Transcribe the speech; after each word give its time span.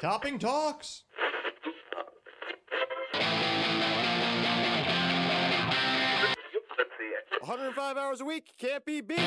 Topping 0.00 0.38
Talks. 0.38 1.02
Let's 6.78 6.90
see 6.96 7.04
it. 7.04 7.42
105 7.42 7.98
hours 7.98 8.22
a 8.22 8.24
week 8.24 8.46
can't 8.58 8.82
be 8.86 9.02
beat. 9.02 9.18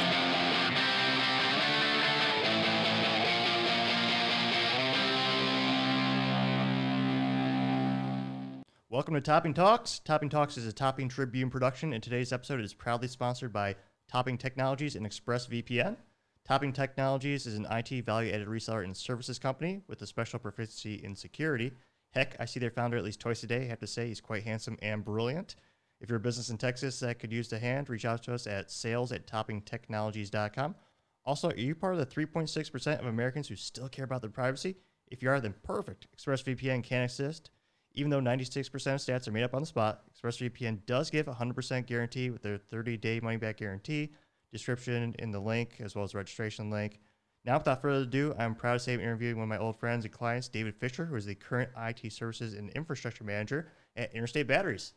Welcome 8.89 9.13
to 9.13 9.21
Topping 9.21 9.53
Talks. 9.53 9.99
Topping 9.99 10.29
Talks 10.29 10.57
is 10.57 10.65
a 10.65 10.73
Topping 10.73 11.07
Tribune 11.07 11.51
production, 11.51 11.93
and 11.93 12.01
today's 12.01 12.33
episode 12.33 12.61
is 12.61 12.73
proudly 12.73 13.07
sponsored 13.07 13.53
by 13.53 13.75
Topping 14.07 14.39
Technologies 14.39 14.95
and 14.95 15.05
ExpressVPN. 15.05 15.97
Topping 16.45 16.73
Technologies 16.73 17.45
is 17.45 17.55
an 17.55 17.65
IT 17.71 18.05
value 18.05 18.33
added 18.33 18.49
reseller 18.49 18.83
and 18.83 18.95
services 18.95 19.39
company 19.39 19.81
with 19.87 20.01
a 20.01 20.07
special 20.07 20.39
proficiency 20.39 20.95
in 20.95 21.15
security. 21.15 21.71
Heck, 22.11 22.35
I 22.37 22.45
see 22.45 22.59
their 22.59 22.69
founder 22.69 22.97
at 22.97 23.03
least 23.03 23.21
twice 23.21 23.43
a 23.43 23.47
day. 23.47 23.61
I 23.61 23.67
have 23.67 23.79
to 23.79 23.87
say, 23.87 24.07
he's 24.07 24.19
quite 24.19 24.43
handsome 24.43 24.77
and 24.81 25.05
brilliant. 25.05 25.55
If 26.01 26.09
you're 26.09 26.17
a 26.17 26.21
business 26.21 26.49
in 26.49 26.57
Texas 26.57 26.99
that 26.99 27.19
could 27.19 27.31
use 27.31 27.51
a 27.53 27.59
hand, 27.59 27.89
reach 27.89 28.03
out 28.03 28.23
to 28.23 28.33
us 28.33 28.45
at 28.45 28.69
sales 28.69 29.13
at 29.13 29.25
toppingtechnologies.com. 29.25 30.75
Also, 31.23 31.49
are 31.49 31.55
you 31.55 31.75
part 31.75 31.95
of 31.95 31.99
the 31.99 32.05
3.6% 32.05 32.99
of 32.99 33.05
Americans 33.05 33.47
who 33.47 33.55
still 33.55 33.87
care 33.87 34.03
about 34.03 34.19
their 34.19 34.29
privacy? 34.29 34.75
If 35.09 35.23
you 35.23 35.29
are, 35.29 35.39
then 35.39 35.55
perfect. 35.63 36.07
ExpressVPN 36.17 36.83
can 36.83 37.03
assist. 37.03 37.51
Even 37.93 38.09
though 38.09 38.19
96% 38.19 38.67
of 38.73 38.99
stats 38.99 39.27
are 39.29 39.31
made 39.31 39.43
up 39.43 39.53
on 39.53 39.61
the 39.61 39.65
spot, 39.65 40.03
ExpressVPN 40.13 40.85
does 40.85 41.09
give 41.09 41.29
a 41.29 41.33
100% 41.33 41.85
guarantee 41.85 42.31
with 42.31 42.41
their 42.41 42.57
30 42.57 42.97
day 42.97 43.21
money 43.21 43.37
back 43.37 43.57
guarantee. 43.57 44.11
Description 44.53 45.15
in 45.19 45.31
the 45.31 45.39
link, 45.39 45.77
as 45.79 45.95
well 45.95 46.05
as 46.05 46.15
registration 46.15 46.69
link. 46.69 46.99
Now, 47.43 47.57
without 47.57 47.81
further 47.81 48.03
ado, 48.03 48.33
I'm 48.37 48.55
proud 48.55 48.73
to 48.73 48.79
say 48.79 48.93
I'm 48.93 49.01
interviewing 49.01 49.35
one 49.35 49.43
of 49.43 49.49
my 49.49 49.57
old 49.57 49.77
friends 49.77 50.05
and 50.05 50.13
clients, 50.13 50.47
David 50.47 50.75
Fisher, 50.75 51.03
who 51.05 51.15
is 51.15 51.25
the 51.25 51.35
current 51.35 51.71
IT 51.77 52.13
services 52.13 52.53
and 52.53 52.69
infrastructure 52.69 53.25
manager 53.25 53.67
at 53.97 54.13
Interstate 54.13 54.47
Batteries. 54.47 54.93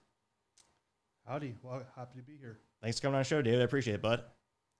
Howdy. 1.27 1.57
Well, 1.63 1.83
happy 1.97 2.21
to 2.21 2.23
be 2.23 2.37
here. 2.39 2.61
Thanks 2.83 2.99
for 2.99 3.05
coming 3.05 3.17
on 3.17 3.21
the 3.21 3.25
show, 3.25 3.43
David. 3.43 3.63
I 3.63 3.65
appreciate 3.65 3.95
it, 3.95 4.03
bud. 4.03 4.23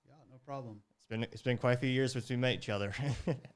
Yeah, 0.05 0.13
no 0.31 0.37
problem. 0.45 0.79
It's 0.95 1.05
been 1.05 1.23
it's 1.23 1.41
been 1.41 1.57
quite 1.57 1.73
a 1.73 1.77
few 1.77 1.89
years 1.89 2.13
since 2.13 2.29
we 2.29 2.37
met 2.37 2.53
each 2.53 2.69
other. 2.69 2.93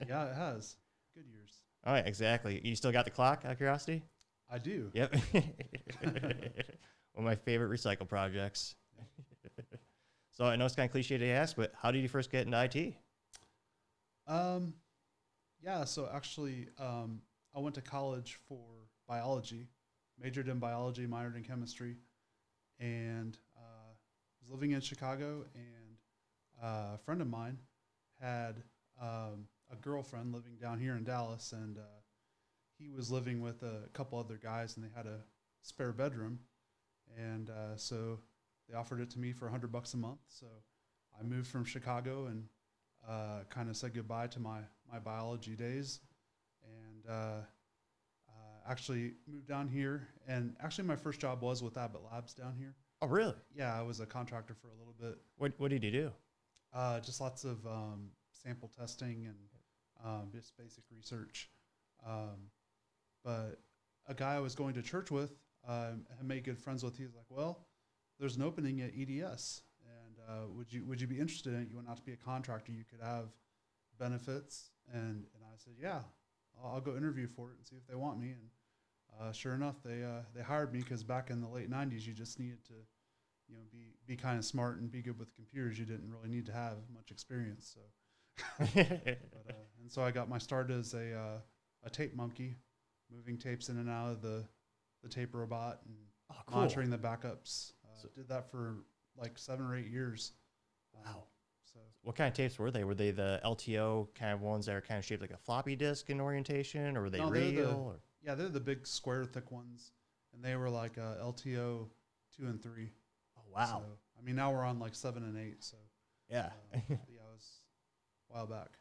Yeah, 0.07 0.25
it 0.25 0.35
has. 0.35 0.75
Good 1.15 1.25
years. 1.31 1.51
All 1.85 1.93
right, 1.93 2.05
exactly. 2.05 2.59
You 2.63 2.75
still 2.75 2.91
got 2.91 3.05
the 3.05 3.11
clock? 3.11 3.43
Out 3.45 3.51
of 3.51 3.57
curiosity. 3.57 4.03
I 4.49 4.57
do. 4.57 4.89
Yep. 4.93 5.15
one 5.31 5.43
of 7.17 7.23
my 7.23 7.35
favorite 7.35 7.69
recycle 7.69 8.07
projects. 8.09 8.75
So 10.41 10.47
I 10.47 10.55
know 10.55 10.65
it's 10.65 10.73
kind 10.73 10.87
of 10.87 10.91
cliche 10.91 11.19
to 11.19 11.27
ask, 11.27 11.55
but 11.55 11.71
how 11.79 11.91
did 11.91 11.99
you 11.99 12.07
first 12.07 12.31
get 12.31 12.47
into 12.47 12.63
IT? 12.63 12.95
Um, 14.25 14.73
yeah. 15.63 15.83
So 15.83 16.09
actually, 16.11 16.67
um, 16.79 17.21
I 17.55 17.59
went 17.59 17.75
to 17.75 17.81
college 17.81 18.39
for 18.47 18.65
biology, 19.07 19.67
majored 20.19 20.47
in 20.47 20.57
biology, 20.57 21.05
minored 21.05 21.35
in 21.35 21.43
chemistry, 21.43 21.97
and 22.79 23.37
uh, 23.55 23.93
was 24.41 24.49
living 24.49 24.71
in 24.71 24.81
Chicago. 24.81 25.45
And 25.53 25.97
uh, 26.59 26.95
a 26.95 26.99
friend 27.05 27.21
of 27.21 27.27
mine 27.27 27.59
had 28.19 28.63
um, 28.99 29.45
a 29.71 29.75
girlfriend 29.79 30.33
living 30.33 30.57
down 30.59 30.79
here 30.79 30.95
in 30.95 31.03
Dallas, 31.03 31.53
and 31.53 31.77
uh, 31.77 31.99
he 32.79 32.89
was 32.89 33.11
living 33.11 33.41
with 33.41 33.61
a 33.61 33.89
couple 33.93 34.17
other 34.17 34.39
guys, 34.41 34.75
and 34.75 34.83
they 34.83 34.89
had 34.95 35.05
a 35.05 35.19
spare 35.61 35.91
bedroom, 35.91 36.39
and 37.15 37.51
uh, 37.51 37.75
so 37.75 38.17
they 38.71 38.77
offered 38.77 39.01
it 39.01 39.09
to 39.11 39.19
me 39.19 39.33
for 39.33 39.47
a 39.47 39.51
hundred 39.51 39.71
bucks 39.71 39.93
a 39.93 39.97
month. 39.97 40.19
So 40.27 40.47
I 41.19 41.23
moved 41.23 41.47
from 41.47 41.65
Chicago 41.65 42.27
and 42.27 42.45
uh, 43.07 43.43
kind 43.49 43.69
of 43.69 43.75
said 43.75 43.93
goodbye 43.93 44.27
to 44.27 44.39
my 44.39 44.59
my 44.91 44.99
biology 44.99 45.55
days, 45.55 45.99
and 46.63 47.05
uh, 47.09 47.41
uh, 48.29 48.69
actually 48.69 49.13
moved 49.27 49.47
down 49.47 49.67
here. 49.67 50.07
And 50.27 50.55
actually, 50.61 50.87
my 50.87 50.95
first 50.95 51.19
job 51.19 51.41
was 51.41 51.63
with 51.63 51.77
Abbott 51.77 52.01
Labs 52.11 52.33
down 52.33 52.55
here. 52.57 52.75
Oh, 53.01 53.07
really? 53.07 53.33
Yeah, 53.55 53.77
I 53.77 53.81
was 53.81 53.99
a 53.99 54.05
contractor 54.05 54.53
for 54.53 54.67
a 54.67 54.77
little 54.77 54.95
bit. 54.99 55.17
What 55.37 55.53
What 55.57 55.71
did 55.71 55.83
you 55.83 55.91
do? 55.91 56.11
Uh, 56.73 56.99
just 56.99 57.19
lots 57.19 57.43
of 57.43 57.65
um, 57.65 58.09
sample 58.31 58.69
testing 58.77 59.25
and 59.25 59.35
um, 60.05 60.29
just 60.31 60.55
basic 60.57 60.83
research. 60.95 61.49
Um, 62.07 62.49
but 63.23 63.59
a 64.07 64.13
guy 64.13 64.35
I 64.35 64.39
was 64.39 64.55
going 64.55 64.73
to 64.75 64.81
church 64.81 65.11
with 65.11 65.31
um, 65.67 66.05
had 66.17 66.25
made 66.25 66.43
good 66.43 66.57
friends 66.57 66.83
with. 66.83 66.97
He 66.97 67.03
was 67.03 67.15
like, 67.15 67.25
"Well, 67.29 67.65
there's 68.21 68.37
an 68.37 68.43
opening 68.43 68.81
at 68.81 68.91
EDS, 68.95 69.63
and 69.83 70.15
uh, 70.29 70.47
would 70.55 70.71
you 70.71 70.85
would 70.85 71.01
you 71.01 71.07
be 71.07 71.19
interested 71.19 71.53
in 71.53 71.63
it? 71.63 71.69
You 71.69 71.75
want 71.75 71.87
not 71.87 71.97
to 71.97 72.03
be 72.03 72.13
a 72.13 72.17
contractor. 72.17 72.71
You 72.71 72.85
could 72.89 73.01
have 73.01 73.25
benefits." 73.99 74.69
And 74.93 75.25
and 75.33 75.43
I 75.43 75.57
said, 75.57 75.73
"Yeah, 75.81 76.01
I'll, 76.63 76.75
I'll 76.75 76.81
go 76.81 76.95
interview 76.95 77.27
for 77.27 77.49
it 77.49 77.57
and 77.57 77.65
see 77.65 77.75
if 77.75 77.87
they 77.87 77.95
want 77.95 78.19
me." 78.19 78.27
And 78.27 78.49
uh, 79.19 79.31
sure 79.33 79.55
enough, 79.55 79.75
they 79.83 80.03
uh, 80.03 80.21
they 80.35 80.43
hired 80.43 80.71
me 80.71 80.79
because 80.79 81.03
back 81.03 81.31
in 81.31 81.41
the 81.41 81.47
late 81.47 81.69
'90s, 81.69 82.05
you 82.05 82.13
just 82.13 82.39
needed 82.39 82.63
to 82.65 82.75
you 83.49 83.55
know 83.55 83.63
be 83.71 83.95
be 84.05 84.15
kind 84.15 84.37
of 84.37 84.45
smart 84.45 84.79
and 84.79 84.91
be 84.91 85.01
good 85.01 85.17
with 85.17 85.35
computers. 85.35 85.79
You 85.79 85.85
didn't 85.85 86.11
really 86.11 86.29
need 86.29 86.45
to 86.45 86.53
have 86.53 86.77
much 86.93 87.09
experience. 87.11 87.75
So. 87.75 87.81
But, 88.73 89.55
uh, 89.55 89.63
and 89.81 89.91
so 89.91 90.03
I 90.03 90.11
got 90.11 90.29
my 90.29 90.37
start 90.37 90.71
as 90.71 90.93
a 90.93 91.13
uh, 91.13 91.37
a 91.83 91.89
tape 91.89 92.15
monkey, 92.15 92.57
moving 93.11 93.37
tapes 93.37 93.69
in 93.69 93.77
and 93.77 93.89
out 93.89 94.11
of 94.11 94.21
the 94.21 94.45
the 95.03 95.09
tape 95.09 95.33
robot 95.33 95.79
and 95.85 95.95
oh, 96.31 96.35
cool. 96.45 96.59
monitoring 96.59 96.89
the 96.89 96.97
backups. 96.97 97.73
Uh, 97.91 97.97
So- 98.01 98.09
did 98.15 98.27
that 98.29 98.49
for 98.49 98.77
like 99.17 99.37
seven 99.37 99.65
or 99.65 99.75
eight 99.75 99.87
years. 99.87 100.33
Um, 100.95 101.03
Wow. 101.05 101.23
So 101.63 101.79
What 102.01 102.15
kind 102.15 102.27
of 102.27 102.33
tapes 102.33 102.57
were 102.59 102.71
they? 102.71 102.83
Were 102.83 102.95
they 102.95 103.11
the 103.11 103.39
LTO 103.43 104.13
kind 104.15 104.33
of 104.33 104.41
ones 104.41 104.65
that 104.65 104.75
are 104.75 104.81
kind 104.81 104.97
of 104.97 105.05
shaped 105.05 105.21
like 105.21 105.31
a 105.31 105.37
floppy 105.37 105.75
disk 105.75 106.09
in 106.09 106.19
orientation, 106.19 106.97
or 106.97 107.01
were 107.03 107.09
they 107.09 107.19
No, 107.19 107.29
they're 107.31 107.41
real? 107.51 107.69
the- 107.69 107.75
or? 107.75 107.99
yeah, 108.21 108.35
they're 108.35 108.49
the 108.49 108.59
big 108.59 108.85
square 108.87 109.23
thick 109.25 109.51
ones, 109.51 109.91
and 110.33 110.43
they 110.43 110.55
were 110.55 110.69
like 110.69 110.97
uh, 110.97 111.15
LTO 111.21 111.89
two 112.35 112.47
and 112.47 112.61
three. 112.61 112.91
Oh, 113.37 113.41
wow. 113.49 113.65
So, 113.85 113.99
I 114.17 114.21
mean, 114.21 114.35
now 114.35 114.51
we're 114.51 114.65
on 114.65 114.79
like 114.79 114.95
seven 114.95 115.23
and 115.23 115.37
eight. 115.37 115.63
So 115.63 115.77
yeah. 116.29 116.51
uh, 116.73 116.79
yeah, 116.89 116.95
it 116.95 117.21
was 117.33 117.61
a 118.29 118.33
while 118.33 118.47
back. 118.47 118.77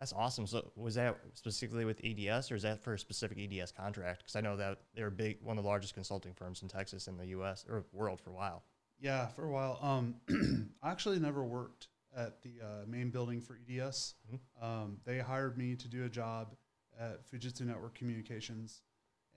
That's 0.00 0.12
awesome. 0.12 0.46
So 0.46 0.70
was 0.76 0.94
that 0.94 1.16
specifically 1.34 1.84
with 1.84 2.00
EDS, 2.04 2.52
or 2.52 2.54
is 2.54 2.62
that 2.62 2.82
for 2.82 2.94
a 2.94 2.98
specific 2.98 3.38
EDS 3.38 3.72
contract? 3.72 4.20
Because 4.20 4.36
I 4.36 4.40
know 4.40 4.56
that 4.56 4.78
they're 4.94 5.10
big, 5.10 5.38
one 5.42 5.58
of 5.58 5.64
the 5.64 5.68
largest 5.68 5.94
consulting 5.94 6.34
firms 6.34 6.62
in 6.62 6.68
Texas 6.68 7.08
and 7.08 7.18
the 7.18 7.26
U.S. 7.28 7.64
or 7.68 7.84
world 7.92 8.20
for 8.20 8.30
a 8.30 8.34
while. 8.34 8.62
Yeah, 9.00 9.26
for 9.26 9.44
a 9.44 9.50
while. 9.50 9.78
Um, 9.82 10.16
I 10.82 10.90
actually 10.90 11.18
never 11.18 11.42
worked 11.42 11.88
at 12.16 12.42
the 12.42 12.64
uh, 12.64 12.86
main 12.86 13.10
building 13.10 13.40
for 13.40 13.58
EDS. 13.68 14.14
Mhm. 14.32 14.64
Um, 14.64 14.98
they 15.04 15.18
hired 15.18 15.58
me 15.58 15.74
to 15.74 15.88
do 15.88 16.04
a 16.04 16.08
job 16.08 16.54
at 16.98 17.28
Fujitsu 17.28 17.62
Network 17.62 17.94
Communications, 17.94 18.82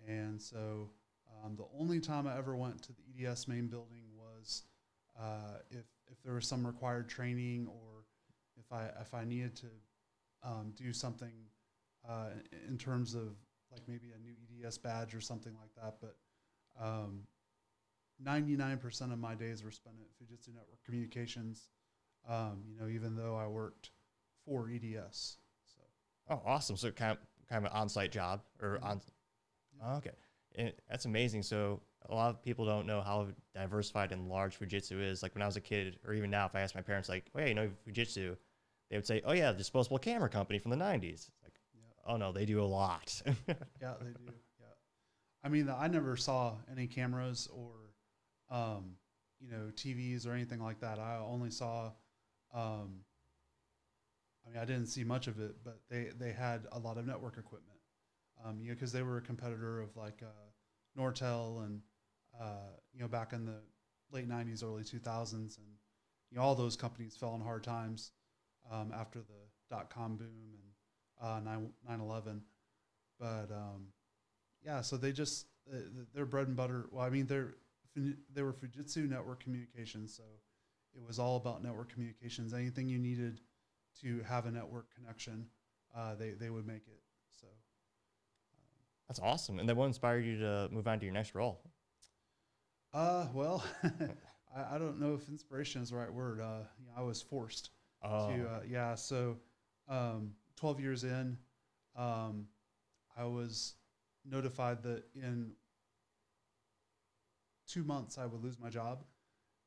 and 0.07 0.41
so 0.41 0.89
um, 1.43 1.55
the 1.55 1.66
only 1.79 1.99
time 1.99 2.28
I 2.28 2.38
ever 2.38 2.55
went 2.55 2.81
to 2.83 2.93
the 2.93 3.25
EDS 3.25 3.47
main 3.47 3.67
building 3.67 4.03
was 4.16 4.63
uh, 5.19 5.57
if 5.69 5.85
if 6.11 6.22
there 6.23 6.33
was 6.33 6.47
some 6.47 6.66
required 6.66 7.09
training 7.09 7.67
or 7.67 8.03
if 8.57 8.72
I 8.72 8.89
if 9.01 9.13
I 9.13 9.25
needed 9.25 9.55
to 9.57 9.67
um, 10.44 10.74
do 10.75 10.91
something 10.94 11.34
uh, 12.07 12.29
in- 12.68 12.78
terms 12.78 13.13
of 13.13 13.35
like 13.72 13.81
maybe 13.88 14.12
a 14.16 14.19
new 14.19 14.34
EDS 14.66 14.78
badge 14.78 15.13
or 15.16 15.22
something 15.22 15.53
like 15.59 15.74
that, 15.75 15.96
but 16.02 16.16
um, 16.84 17.24
99% 18.24 19.12
of 19.12 19.19
my 19.19 19.35
days 19.35 19.63
were 19.63 19.72
spent 19.72 19.96
at 20.00 20.09
Fujitsu 20.12 20.50
Network 20.53 20.84
Communications, 20.85 21.69
um, 22.28 22.63
you 22.69 22.78
know, 22.79 22.88
even 22.88 23.16
though 23.16 23.35
I 23.35 23.47
worked 23.47 23.91
for 24.46 24.69
EDS. 24.69 25.38
So, 25.66 25.81
Oh, 26.29 26.41
awesome. 26.46 26.78
So 26.78 26.91
kind 26.91 27.12
of, 27.13 27.18
kind 27.50 27.66
of 27.66 27.72
an 27.72 27.78
on-site 27.78 28.12
job 28.12 28.41
or 28.62 28.78
Mhm. 28.79 28.85
on. 28.85 29.02
Yeah. 29.78 29.81
Oh, 29.94 29.96
okay, 29.97 30.12
and 30.56 30.73
that's 30.90 31.06
amazing. 31.06 31.44
So 31.44 31.81
a 32.09 32.13
lot 32.13 32.29
of 32.29 32.41
people 32.44 32.66
don't 32.66 32.85
know 32.85 33.02
how 33.02 33.28
diversified 33.53 34.12
and 34.12 34.28
large 34.29 34.59
Fujitsu 34.59 35.02
is. 35.02 35.23
Like 35.23 35.34
when 35.34 35.41
I 35.41 35.46
was 35.46 35.56
a 35.56 35.62
kid, 35.62 36.00
or 36.06 36.13
even 36.13 36.29
now, 36.29 36.46
if 36.46 36.56
I 36.56 36.62
ask 36.62 36.75
my 36.75 36.81
parents, 36.81 37.09
like, 37.09 37.29
"Oh, 37.34 37.40
yeah, 37.40 37.46
you 37.47 37.53
know 37.56 37.72
Fujitsu," 37.88 38.38
they 38.91 38.97
would 38.97 39.08
say, 39.08 39.22
"Oh 39.26 39.32
yeah, 39.32 39.53
disposable 39.53 39.97
camera 39.97 40.29
company 40.29 40.59
from 40.59 40.70
the 40.72 40.78
'90s." 40.78 41.29
It's 41.29 41.43
like, 41.43 41.53
yeah, 41.73 41.82
oh 42.05 42.17
no, 42.17 42.34
they 42.34 42.46
do 42.46 42.61
a 42.61 42.66
lot. 42.67 43.22
yeah, 43.47 43.93
they 44.02 44.11
do. 44.11 44.34
Yeah. 44.59 44.66
I 45.43 45.49
mean, 45.49 45.70
I 45.70 45.88
never 45.88 46.17
saw 46.17 46.58
any 46.70 46.88
cameras 46.88 47.47
or, 47.53 47.72
um, 48.55 48.97
you 49.40 49.49
know, 49.49 49.72
TVs 49.73 50.28
or 50.28 50.34
anything 50.34 50.61
like 50.61 50.82
that. 50.82 50.99
I 50.99 51.20
only 51.26 51.52
saw, 51.52 51.93
um, 52.53 53.05
I 54.46 54.49
mean, 54.49 54.59
I 54.61 54.66
didn't 54.66 54.88
see 54.88 55.05
much 55.05 55.28
of 55.28 55.40
it, 55.40 55.55
but 55.64 55.79
they, 55.90 56.09
they 56.20 56.34
had 56.34 56.67
a 56.73 56.78
lot 56.78 56.97
of 56.97 57.08
network 57.08 57.37
equipment, 57.37 57.79
um, 58.46 58.59
you 58.61 58.67
know, 58.67 58.73
because 58.73 58.91
they 58.91 59.03
were 59.03 59.17
a 59.17 59.22
competitor 59.22 59.79
of 59.79 59.96
like 59.96 60.22
uh, 60.22 60.99
Nortel 60.99 61.64
and, 61.66 61.79
uh, 62.40 62.76
you 62.94 62.99
know, 62.99 63.08
back 63.08 63.32
in 63.32 63.46
the 63.46 63.61
late 64.11 64.28
90s, 64.28 64.66
early 64.66 64.84
2000s. 64.84 65.34
And, 65.34 65.67
you 66.29 66.37
know, 66.37 66.41
all 66.41 66.55
those 66.55 66.76
companies 66.76 67.16
fell 67.16 67.35
in 67.35 67.41
hard 67.41 67.64
times 67.64 68.11
um, 68.72 68.91
after 68.96 69.20
the 69.20 69.35
dot 69.70 69.90
com 69.90 70.16
boom 70.16 70.28
and 71.22 71.28
uh, 71.28 71.40
9 71.40 71.70
9 71.88 72.00
11. 72.00 72.41
But 73.20 73.52
um, 73.52 73.88
yeah, 74.66 74.82
so 74.82 74.97
they 74.97 75.12
just, 75.12 75.46
uh, 75.72 75.78
th- 75.78 76.08
their 76.14 76.26
bread 76.26 76.47
and 76.47 76.56
butter, 76.56 76.88
well, 76.91 77.06
I 77.06 77.09
mean, 77.09 77.28
they're, 77.28 77.56
they 78.34 78.41
were 78.41 78.53
Fujitsu 78.53 79.08
Network 79.09 79.44
Communications. 79.44 80.16
So 80.16 80.23
it 80.96 81.06
was 81.06 81.20
all 81.20 81.35
about 81.38 81.64
network 81.64 81.91
communications. 81.91 82.53
Anything 82.53 82.88
you 82.88 82.97
needed 82.97 83.41
to 84.02 84.22
have 84.28 84.46
a 84.46 84.52
network 84.52 84.88
connection, 84.96 85.46
uh, 85.96 86.16
they, 86.16 86.32
they 86.32 86.50
would 86.50 86.66
make 86.66 86.88
it. 86.88 87.02
So 87.40 87.47
That's 89.08 89.20
awesome. 89.20 89.59
And 89.59 89.68
then 89.70 89.76
what 89.76 89.85
inspired 89.85 90.26
you 90.26 90.40
to 90.40 90.70
move 90.72 90.88
on 90.88 91.00
to 91.00 91.06
your 91.06 91.14
next 91.14 91.35
role? 91.35 91.62
Uh, 92.94 93.28
well, 93.34 93.64
I, 94.56 94.76
I 94.76 94.78
don't 94.78 95.00
know 95.00 95.14
if 95.14 95.28
inspiration 95.29 95.82
is 95.82 95.90
the 95.91 95.97
right 95.97 96.12
word. 96.12 96.40
Uh, 96.40 96.64
you 96.79 96.85
know, 96.88 96.94
I 96.97 97.02
was 97.02 97.22
forced 97.22 97.70
Oh, 98.03 98.27
to, 98.27 98.49
uh, 98.49 98.59
yeah. 98.67 98.95
So, 98.95 99.37
um, 99.87 100.31
12 100.55 100.79
years 100.79 101.03
in, 101.03 101.37
um, 101.95 102.47
I 103.17 103.25
was 103.25 103.75
notified 104.25 104.83
that 104.83 105.03
in 105.15 105.51
two 107.67 107.83
months 107.83 108.17
I 108.17 108.25
would 108.25 108.43
lose 108.43 108.59
my 108.59 108.69
job. 108.69 109.03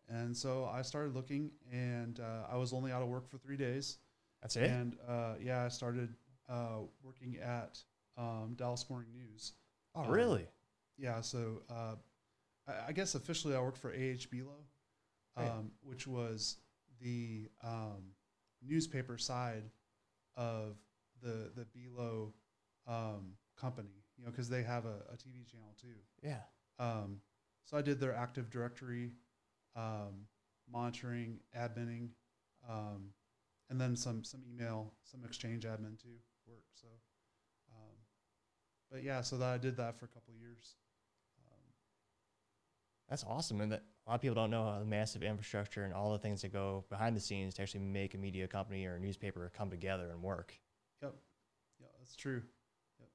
And 0.08 0.36
so 0.36 0.66
I 0.66 0.82
started 0.82 1.14
looking, 1.14 1.50
and 1.72 2.20
uh, 2.20 2.46
I 2.52 2.56
was 2.56 2.72
only 2.72 2.92
out 2.92 3.02
of 3.02 3.08
work 3.08 3.28
for 3.28 3.38
three 3.38 3.56
days. 3.56 3.98
that's 4.42 4.56
it. 4.56 4.69
And 4.69 4.96
uh, 5.08 5.34
yeah, 5.40 5.64
I 5.64 5.69
started 5.69 6.10
uh, 6.48 6.81
working 7.02 7.38
at 7.38 7.78
um, 8.19 8.54
Dallas 8.56 8.88
Morning 8.90 9.08
News. 9.14 9.52
oh, 9.96 10.02
um, 10.02 10.10
really? 10.10 10.46
Yeah, 10.98 11.22
so 11.22 11.62
uh, 11.70 11.94
I, 12.69 12.88
I 12.88 12.92
guess 12.92 13.14
officially 13.14 13.56
I 13.56 13.60
worked 13.60 13.78
for 13.78 13.90
AH 13.90 14.26
um, 15.36 15.44
Right. 15.44 15.50
which 15.82 16.06
was 16.06 16.56
the 17.00 17.48
um, 17.62 18.12
newspaper 18.66 19.19
side 19.19 19.64
of 20.37 20.76
the 21.22 21.50
the 21.55 21.66
Belo 21.76 22.32
um, 22.87 23.34
company. 23.58 24.05
You 24.16 24.25
know, 24.25 24.31
because 24.31 24.49
they 24.49 24.62
have 24.62 24.84
a, 24.84 25.00
a 25.12 25.16
TV 25.16 25.44
channel 25.50 25.75
too. 25.81 25.96
Yeah. 26.22 26.43
Um, 26.78 27.20
so 27.64 27.76
I 27.76 27.82
did 27.82 27.99
their 27.99 28.14
Active 28.14 28.50
Directory 28.50 29.12
um, 29.76 30.26
monitoring, 30.70 31.40
adminning, 31.56 32.08
um, 32.69 33.11
and 33.70 33.81
then 33.81 33.96
some 33.96 34.25
some 34.25 34.43
email, 34.49 34.93
some 35.05 35.25
Exchange 35.25 35.64
admin 35.64 36.00
too 36.00 36.17
work. 36.46 36.64
So, 36.75 36.88
um, 37.72 37.96
but 38.90 39.02
yeah, 39.02 39.20
so 39.22 39.37
that 39.38 39.49
I 39.49 39.58
did 39.58 39.76
that 39.78 39.99
for 39.99 40.05
a 40.05 40.08
couple 40.08 40.32
of 40.34 40.40
years. 40.40 40.76
That's 43.09 43.25
awesome. 43.25 43.61
And 43.61 43.73
that 43.73 43.85
a 44.06 44.11
lot 44.11 44.15
of 44.17 44.23
people 44.23 44.35
don't 44.35 44.51
know 44.51 44.79
the 44.79 44.85
massive 44.85 45.23
infrastructure 45.23 45.85
and 45.85 45.93
all 45.93 46.12
the 46.12 46.19
things 46.19 46.43
that 46.43 46.53
go 46.53 46.85
behind 46.89 47.17
the 47.17 47.21
scenes 47.21 47.55
to 47.55 47.62
actually 47.62 47.81
make 47.81 48.15
a 48.15 48.19
media 48.19 48.47
company 48.47 48.87
or 48.87 48.97
a 48.97 49.01
newspaper 49.01 49.51
come 49.56 49.71
together 49.71 50.11
and 50.11 50.23
work. 50.23 50.59
yep, 51.03 51.15
yeah, 51.81 51.87
that's 51.99 52.17
true. 52.17 52.43
Yep. 52.99 53.09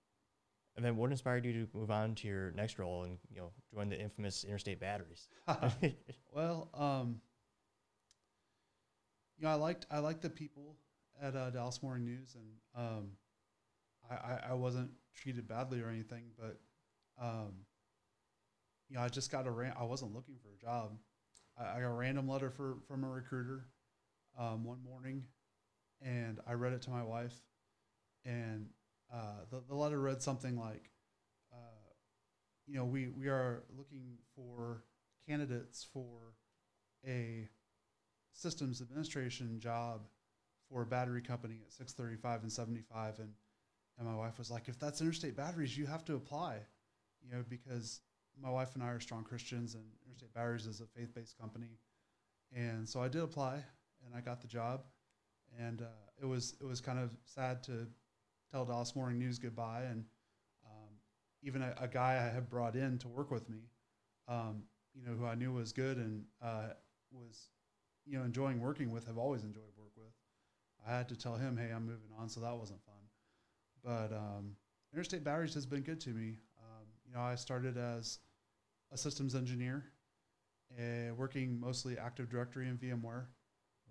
And 0.75 0.85
then 0.85 0.95
what 0.95 1.11
inspired 1.11 1.45
you 1.45 1.53
to 1.53 1.67
move 1.77 1.91
on 1.91 2.15
to 2.15 2.27
your 2.27 2.51
next 2.51 2.79
role 2.79 3.03
and 3.03 3.17
you 3.31 3.37
know 3.39 3.51
join 3.73 3.89
the 3.89 3.99
infamous 3.99 4.43
Interstate 4.43 4.79
Batteries? 4.79 5.27
well, 6.33 6.69
um, 6.73 7.21
you 9.37 9.45
know, 9.45 9.51
I 9.51 9.55
liked 9.55 9.85
I 9.89 9.99
liked 9.99 10.21
the 10.21 10.29
people 10.29 10.75
at 11.21 11.35
uh, 11.35 11.49
Dallas 11.49 11.81
Morning 11.81 12.05
News, 12.05 12.35
and 12.35 12.85
um, 12.87 13.11
I, 14.09 14.15
I 14.15 14.39
I 14.49 14.53
wasn't 14.53 14.91
treated 15.15 15.47
badly 15.47 15.81
or 15.81 15.89
anything, 15.89 16.25
but 16.37 16.59
um, 17.21 17.53
you 18.89 18.97
know, 18.97 19.01
I 19.03 19.09
just 19.09 19.31
got 19.31 19.47
a 19.47 19.51
ran- 19.51 19.75
I 19.79 19.83
wasn't 19.83 20.13
looking 20.13 20.35
for 20.41 20.49
a 20.53 20.57
job. 20.57 20.97
I, 21.57 21.77
I 21.77 21.81
got 21.81 21.89
a 21.89 21.93
random 21.93 22.27
letter 22.27 22.49
for 22.49 22.77
from 22.87 23.03
a 23.03 23.09
recruiter 23.09 23.67
um, 24.37 24.63
one 24.63 24.83
morning, 24.83 25.23
and 26.01 26.39
I 26.47 26.53
read 26.53 26.73
it 26.73 26.81
to 26.83 26.89
my 26.89 27.03
wife, 27.03 27.35
and 28.25 28.67
uh, 29.13 29.45
the 29.51 29.61
the 29.67 29.75
letter 29.75 29.99
read 29.99 30.21
something 30.21 30.57
like. 30.57 30.89
Uh, 31.51 31.55
you 32.67 32.75
know, 32.75 32.85
we, 32.85 33.07
we 33.07 33.27
are 33.27 33.63
looking 33.75 34.17
for 34.35 34.83
candidates 35.27 35.85
for 35.91 36.35
a 37.05 37.49
systems 38.33 38.81
administration 38.81 39.59
job 39.59 40.01
for 40.69 40.83
a 40.83 40.85
battery 40.85 41.21
company 41.21 41.61
at 41.65 41.71
635 41.71 42.43
and 42.43 42.51
75 42.51 43.19
and 43.19 43.29
and 43.97 44.07
my 44.07 44.15
wife 44.15 44.37
was 44.37 44.49
like 44.49 44.69
if 44.69 44.79
that's 44.79 45.01
interstate 45.01 45.35
batteries 45.35 45.77
you 45.77 45.85
have 45.85 46.05
to 46.05 46.15
apply 46.15 46.57
you 47.21 47.31
know 47.31 47.43
because 47.49 48.01
my 48.41 48.49
wife 48.49 48.75
and 48.75 48.83
I 48.83 48.87
are 48.87 48.99
strong 48.99 49.23
Christians 49.23 49.75
and 49.75 49.83
interstate 50.05 50.33
batteries 50.33 50.65
is 50.65 50.81
a 50.81 50.85
faith-based 50.85 51.37
company 51.37 51.77
and 52.55 52.87
so 52.87 53.01
I 53.01 53.07
did 53.07 53.21
apply 53.21 53.63
and 54.05 54.15
I 54.15 54.21
got 54.21 54.41
the 54.41 54.47
job 54.47 54.83
and 55.59 55.81
uh, 55.81 55.85
it 56.21 56.25
was 56.25 56.55
it 56.61 56.65
was 56.65 56.81
kind 56.81 56.99
of 56.99 57.11
sad 57.25 57.63
to 57.63 57.87
tell 58.51 58.65
Dallas 58.65 58.95
Morning 58.95 59.19
News 59.19 59.39
goodbye 59.39 59.83
and 59.89 60.03
um, 60.65 60.89
even 61.43 61.61
a, 61.61 61.73
a 61.79 61.87
guy 61.87 62.13
I 62.15 62.33
had 62.33 62.49
brought 62.49 62.75
in 62.75 62.97
to 62.99 63.07
work 63.07 63.31
with 63.31 63.49
me, 63.49 63.59
um, 64.27 64.63
you 64.93 65.05
know, 65.05 65.15
who 65.15 65.25
I 65.25 65.35
knew 65.35 65.53
was 65.53 65.71
good 65.71 65.97
and 65.97 66.23
uh, 66.41 66.69
was, 67.11 67.49
you 68.05 68.17
know, 68.17 68.23
enjoying 68.23 68.59
working 68.59 68.91
with, 68.91 69.05
have 69.07 69.17
always 69.17 69.43
enjoyed 69.43 69.71
work 69.77 69.91
with. 69.95 70.13
I 70.87 70.95
had 70.95 71.09
to 71.09 71.15
tell 71.15 71.35
him, 71.35 71.57
hey, 71.57 71.71
I'm 71.73 71.85
moving 71.85 72.09
on, 72.17 72.29
so 72.29 72.39
that 72.41 72.55
wasn't 72.55 72.79
fun. 72.85 72.95
But 73.83 74.15
um, 74.15 74.55
Interstate 74.93 75.23
Batteries 75.23 75.53
has 75.53 75.65
been 75.65 75.81
good 75.81 75.99
to 76.01 76.09
me. 76.09 76.37
Um, 76.59 76.85
you 77.05 77.13
know, 77.13 77.21
I 77.21 77.35
started 77.35 77.77
as 77.77 78.19
a 78.91 78.97
systems 78.97 79.35
engineer, 79.35 79.85
uh, 80.77 81.13
working 81.15 81.59
mostly 81.59 81.97
Active 81.97 82.29
Directory 82.29 82.67
and 82.67 82.79
VMware. 82.79 83.25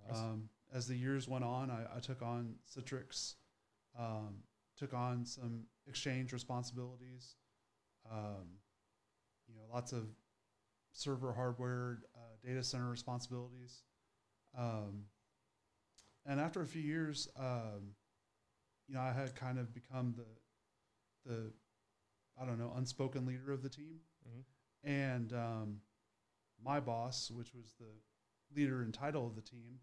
Nice. 0.09 0.19
Um, 0.19 0.49
as 0.73 0.87
the 0.87 0.95
years 0.97 1.29
went 1.29 1.45
on, 1.45 1.71
I, 1.71 1.97
I 1.97 2.01
took 2.01 2.23
on 2.23 2.55
Citrix, 2.69 3.35
um, 3.99 4.43
took 4.77 4.95
on 4.95 5.25
some 5.25 5.65
Exchange 5.87 6.33
responsibilities, 6.35 7.37
um, 8.11 8.59
you 9.49 9.55
know, 9.55 9.63
lots 9.73 9.93
of 9.93 10.07
server 10.93 11.33
hardware, 11.33 12.01
uh, 12.15 12.47
data 12.47 12.63
center 12.63 12.91
responsibilities. 12.91 13.83
Um, 14.57 15.05
and 16.27 16.41
after 16.41 16.61
a 16.61 16.67
few 16.67 16.83
years, 16.83 17.29
um, 17.39 17.95
you 18.87 18.95
know, 18.95 19.01
I 19.01 19.13
had 19.13 19.35
kind 19.35 19.59
of 19.59 19.73
become 19.73 20.15
the, 20.17 21.31
the, 21.31 21.53
I 22.41 22.45
don't 22.45 22.59
know, 22.59 22.73
unspoken 22.77 23.25
leader 23.25 23.51
of 23.53 23.63
the 23.63 23.71
team. 23.71 24.01
Mhm. 24.29 24.43
And 24.85 25.33
um, 25.33 25.81
my 26.65 26.81
boss, 26.81 27.31
which 27.31 27.55
was 27.55 27.75
the 27.79 27.87
leader 28.55 28.83
and 28.83 28.93
title 28.95 29.27
of 29.27 29.35
the 29.35 29.43
team, 29.43 29.79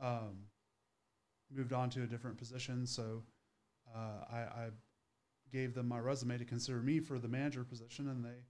um, 0.00 0.44
moved 1.54 1.72
on 1.72 1.90
to 1.90 2.02
a 2.02 2.06
different 2.06 2.38
position. 2.38 2.86
So 2.86 3.22
uh, 3.94 4.24
I, 4.32 4.38
I 4.38 4.68
gave 5.52 5.74
them 5.74 5.88
my 5.88 5.98
resume 5.98 6.38
to 6.38 6.44
consider 6.44 6.78
me 6.78 7.00
for 7.00 7.18
the 7.18 7.28
manager 7.28 7.64
position, 7.64 8.08
and 8.08 8.24
they 8.24 8.44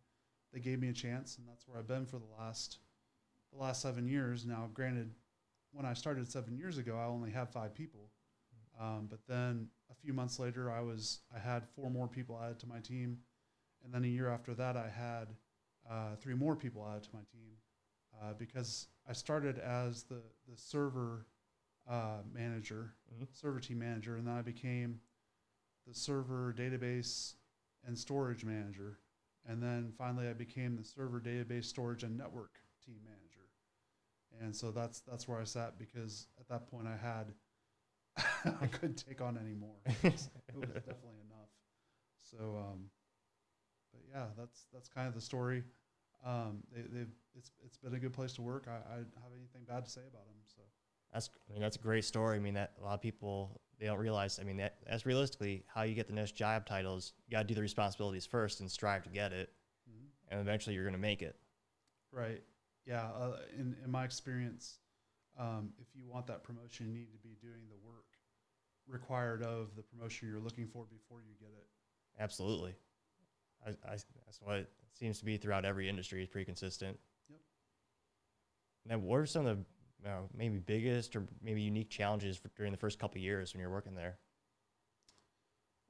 they 0.53 0.61
gave 0.61 0.81
me 0.81 0.89
a 0.89 0.93
chance, 0.93 1.39
and 1.39 1.47
that's 1.49 1.67
where 1.67 1.79
I've 1.79 1.87
been 1.87 2.07
for 2.07 2.19
the 2.19 2.27
last 2.39 2.79
the 3.53 3.59
last 3.59 3.83
seven 3.83 4.07
years. 4.07 4.45
Now, 4.45 4.69
granted, 4.73 5.11
when 5.73 5.87
I 5.87 5.95
started 5.95 6.31
seven 6.31 6.57
years 6.57 6.79
ago, 6.79 6.99
I 6.99 7.05
only 7.05 7.31
had 7.31 7.49
five 7.49 7.75
people, 7.75 8.11
um, 8.81 9.07
but 9.09 9.21
then 9.29 9.69
a 9.91 9.95
few 9.95 10.13
months 10.13 10.39
later, 10.39 10.71
I 10.71 10.81
was 10.81 11.21
I 11.35 11.39
had 11.39 11.69
four 11.75 11.91
more 11.91 12.09
people 12.09 12.39
added 12.43 12.59
to 12.61 12.67
my 12.67 12.81
team, 12.81 13.19
and 13.85 13.93
then 13.93 14.05
a 14.05 14.09
year 14.09 14.29
after 14.29 14.55
that, 14.55 14.77
I 14.77 14.89
had 14.89 15.29
uh, 15.89 16.17
three 16.17 16.35
more 16.35 16.57
people 16.57 16.87
added 16.89 17.05
to 17.05 17.11
my 17.13 17.21
team 17.33 17.53
uh, 18.21 18.35
because 18.35 18.89
I 19.09 19.13
started 19.13 19.59
as 19.59 20.03
the 20.05 20.23
the 20.49 20.57
server 20.57 21.27
uh, 21.89 22.19
manager, 22.33 22.95
Mhm. 23.15 23.27
server 23.33 23.61
team 23.61 23.79
manager, 23.79 24.17
and 24.17 24.27
then 24.27 24.35
I 24.35 24.43
became 24.43 25.01
the 25.87 25.95
server 25.95 26.53
database 26.57 27.35
and 27.85 27.99
storage 27.99 28.45
manager. 28.45 28.99
And 29.47 29.63
then 29.63 29.93
finally 29.97 30.29
I 30.29 30.35
became 30.35 30.77
the 30.77 30.85
server 30.85 31.21
database 31.21 31.65
storage 31.65 32.05
and 32.05 32.17
network 32.17 32.61
team 32.85 33.01
manager. 33.05 33.49
And 34.41 34.55
so 34.55 34.71
that's 34.71 35.01
that's 35.01 35.27
where 35.29 35.41
I 35.41 35.45
sat 35.45 35.79
because 35.79 36.29
at 36.39 36.49
that 36.49 36.67
point 36.69 36.87
I 36.89 36.97
had 36.97 37.35
I 38.61 38.67
couldn't 38.67 39.05
take 39.07 39.21
on 39.21 39.39
any 39.39 39.55
more. 39.55 39.77
It 39.87 40.13
was, 40.13 40.31
it 40.49 40.57
was 40.57 40.69
definitely 40.87 41.21
enough. 41.27 41.51
So 42.23 42.39
um 42.59 42.91
but 43.93 44.03
yeah, 44.13 44.27
that's 44.37 44.67
that's 44.73 44.89
kind 44.89 45.09
of 45.09 45.15
the 45.15 45.21
story. 45.21 45.63
Um 46.25 46.63
they 46.73 46.83
they've 46.83 47.13
it's 47.37 47.53
it's 47.65 47.77
been 47.77 47.95
a 47.95 47.99
good 47.99 48.13
place 48.13 48.33
to 48.35 48.43
work. 48.43 48.67
I, 48.69 48.77
I 48.93 48.97
don't 48.97 49.23
have 49.23 49.33
anything 49.37 49.63
bad 49.67 49.85
to 49.85 49.91
say 49.91 50.03
about 50.03 50.27
them. 50.27 50.37
So 50.47 50.63
That's 51.13 51.31
I 51.49 51.53
mean 51.53 51.63
that's 51.63 51.77
a 51.77 51.81
great 51.81 52.05
story. 52.05 52.37
I 52.37 52.41
mean 52.41 52.55
that 52.55 52.73
a 52.81 52.85
lot 52.85 52.95
of 52.95 53.01
people 53.01 53.61
they 53.79 53.87
don't 53.87 53.99
realize. 53.99 54.39
I 54.39 54.45
mean 54.45 54.59
that 54.59 54.77
that's 54.87 55.07
realistically 55.07 55.65
how 55.67 55.83
you 55.83 55.95
get 55.95 56.07
the 56.07 56.15
next 56.15 56.33
job 56.33 56.67
titles. 56.67 57.13
You 57.27 57.33
got 57.33 57.43
to 57.43 57.49
do 57.49 57.55
the 57.55 57.63
responsibilities 57.63 58.27
first 58.27 58.61
and 58.61 58.71
strive 58.71 59.05
to 59.05 59.11
get 59.11 59.33
it, 59.33 59.51
mhm. 59.91 60.07
and 60.29 60.41
eventually 60.41 60.75
you're 60.75 60.85
going 60.85 60.95
to 60.95 61.01
make 61.01 61.23
it. 61.23 61.37
Right. 62.13 62.43
Yeah. 62.87 63.05
Uh, 63.05 63.37
in 63.57 63.77
in 63.85 63.91
my 63.91 64.05
experience, 64.05 64.79
um, 65.39 65.73
if 65.79 65.87
you 65.95 66.03
want 66.07 66.27
that 66.27 66.43
promotion, 66.43 66.87
you 66.89 66.93
need 66.93 67.13
to 67.13 67.19
be 67.19 67.37
doing 67.41 67.63
the 67.69 67.77
work 67.87 68.05
required 68.87 69.43
of 69.43 69.75
the 69.77 69.83
promotion 69.83 70.29
you're 70.29 70.41
looking 70.41 70.67
for 70.67 70.85
before 70.91 71.21
you 71.21 71.35
get 71.39 71.51
it. 71.57 71.67
Absolutely. 72.19 72.75
I, 73.67 73.71
I, 73.71 73.97
that's 74.25 74.41
what 74.41 74.57
it 74.57 74.71
seems 74.95 75.19
to 75.19 75.25
be 75.25 75.37
throughout 75.37 75.65
every 75.65 75.89
industry. 75.89 76.23
It's 76.23 76.31
pretty 76.31 76.45
consistent. 76.45 76.99
Yep. 77.29 77.41
Then, 78.87 79.03
what 79.03 79.17
are 79.17 79.27
some 79.27 79.47
of 79.47 79.59
the 79.59 79.65
you 80.03 80.09
know, 80.09 80.29
maybe 80.35 80.59
biggest 80.59 81.15
or 81.15 81.27
maybe 81.43 81.61
unique 81.61 81.91
challenges 81.91 82.37
for, 82.37 82.49
during 82.57 82.73
the 82.73 82.79
first 82.79 82.99
couple 82.99 83.19
of 83.19 83.23
years 83.23 83.53
when 83.53 83.61
you're 83.61 83.71
working 83.71 83.95
there? 83.95 84.19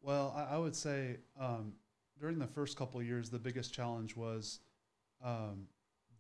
Well, 0.03 0.35
I, 0.37 0.55
I 0.55 0.59
would 0.59 0.75
say 0.75 1.19
um, 1.39 1.75
during 2.19 2.39
the 2.39 2.47
first 2.47 2.77
couple 2.77 3.01
of 3.01 3.07
years, 3.07 3.31
the 3.31 3.39
biggest 3.39 3.73
challenge 3.73 4.17
was 4.17 4.61
um, 5.23 5.67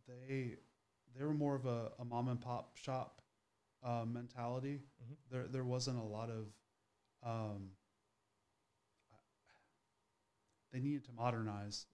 they 0.06 0.56
they 1.16 1.24
were 1.24 1.34
more 1.34 1.54
of 1.54 1.66
a, 1.66 1.90
a 1.98 2.04
mom 2.04 2.28
and 2.28 2.40
pop 2.40 2.76
shop 2.76 3.22
uh, 3.82 4.04
mentality. 4.06 4.80
Mhm. 5.02 5.16
There 5.30 5.46
there 5.48 5.64
wasn't 5.64 5.98
a 5.98 6.04
lot 6.04 6.30
of 6.30 6.46
um, 7.22 7.70
they 10.72 10.80
needed 10.80 11.04
to 11.06 11.12
modernize. 11.12 11.86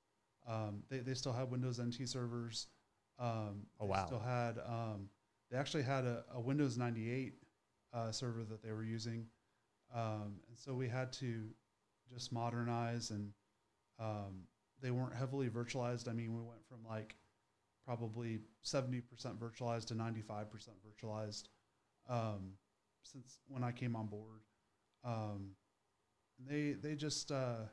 Um, 0.49 0.83
they 0.89 0.99
they 0.99 1.15
still 1.15 1.33
had 1.33 1.51
Windows 1.51 1.81
NT 1.81 2.09
servers. 2.09 2.69
Um, 3.19 3.67
Oh, 3.81 3.87
they 3.87 3.91
wow. 3.91 4.07
Still 4.07 4.19
had 4.21 4.59
um, 4.67 5.09
they 5.51 5.57
actually 5.57 5.83
had 5.83 6.05
a, 6.05 6.25
a 6.35 6.41
Windows 6.41 6.77
98 6.77 7.35
uh, 7.93 8.13
server 8.13 8.45
that 8.45 8.63
they 8.63 8.73
were 8.73 8.85
using, 8.85 9.27
um, 9.95 10.41
and 10.49 10.57
so 10.59 10.75
we 10.75 10.89
had 10.89 11.13
to 11.15 11.49
just 12.13 12.33
modernize 12.33 13.11
and 13.11 13.33
um, 13.99 14.43
they 14.83 14.91
weren't 14.91 15.15
heavily 15.15 15.49
virtualized. 15.49 16.09
I 16.09 16.13
mean, 16.13 16.35
we 16.35 16.43
went 16.43 16.65
from 16.69 16.79
like 16.89 17.17
probably 17.85 18.41
70% 18.65 19.03
virtualized 19.39 19.87
to 19.87 19.95
95% 19.95 20.47
virtualized 20.87 21.45
um, 22.09 22.53
since 23.03 23.39
when 23.49 23.63
I 23.65 23.73
came 23.73 23.97
on 23.97 24.07
board. 24.07 24.41
Um, 25.05 25.51
they 26.47 26.73
they 26.73 26.95
just 26.95 27.31
uh, 27.31 27.65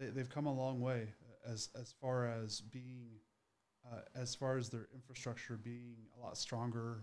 they 0.00 0.06
they've 0.06 0.30
come 0.30 0.46
a 0.46 0.54
long 0.54 0.80
way 0.80 1.08
as 1.46 1.68
as 1.80 1.94
far 2.00 2.26
as 2.26 2.60
being 2.60 3.10
uh, 3.86 4.00
as 4.14 4.34
far 4.34 4.56
as 4.56 4.68
their 4.68 4.88
infrastructure 4.94 5.56
being 5.56 5.96
a 6.18 6.24
lot 6.24 6.36
stronger, 6.36 7.02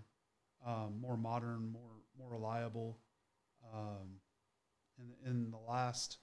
um, 0.66 1.00
more 1.00 1.18
modern, 1.18 1.72
more 1.72 2.02
more 2.18 2.32
reliable. 2.32 2.98
Um, 3.74 4.20
in 4.98 5.32
in 5.32 5.52
the 5.52 5.58
last 5.58 6.18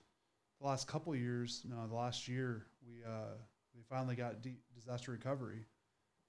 the 0.61 0.67
last 0.67 0.87
couple 0.89 1.15
years, 1.15 1.63
no, 1.69 1.87
the 1.87 1.95
last 1.95 2.29
year, 2.29 2.67
we 2.87 3.05
uh, 3.05 3.37
we 3.75 3.83
finally 3.89 4.17
got 4.17 4.43
de- 4.43 4.61
disaster 4.75 5.13
recovery, 5.13 5.67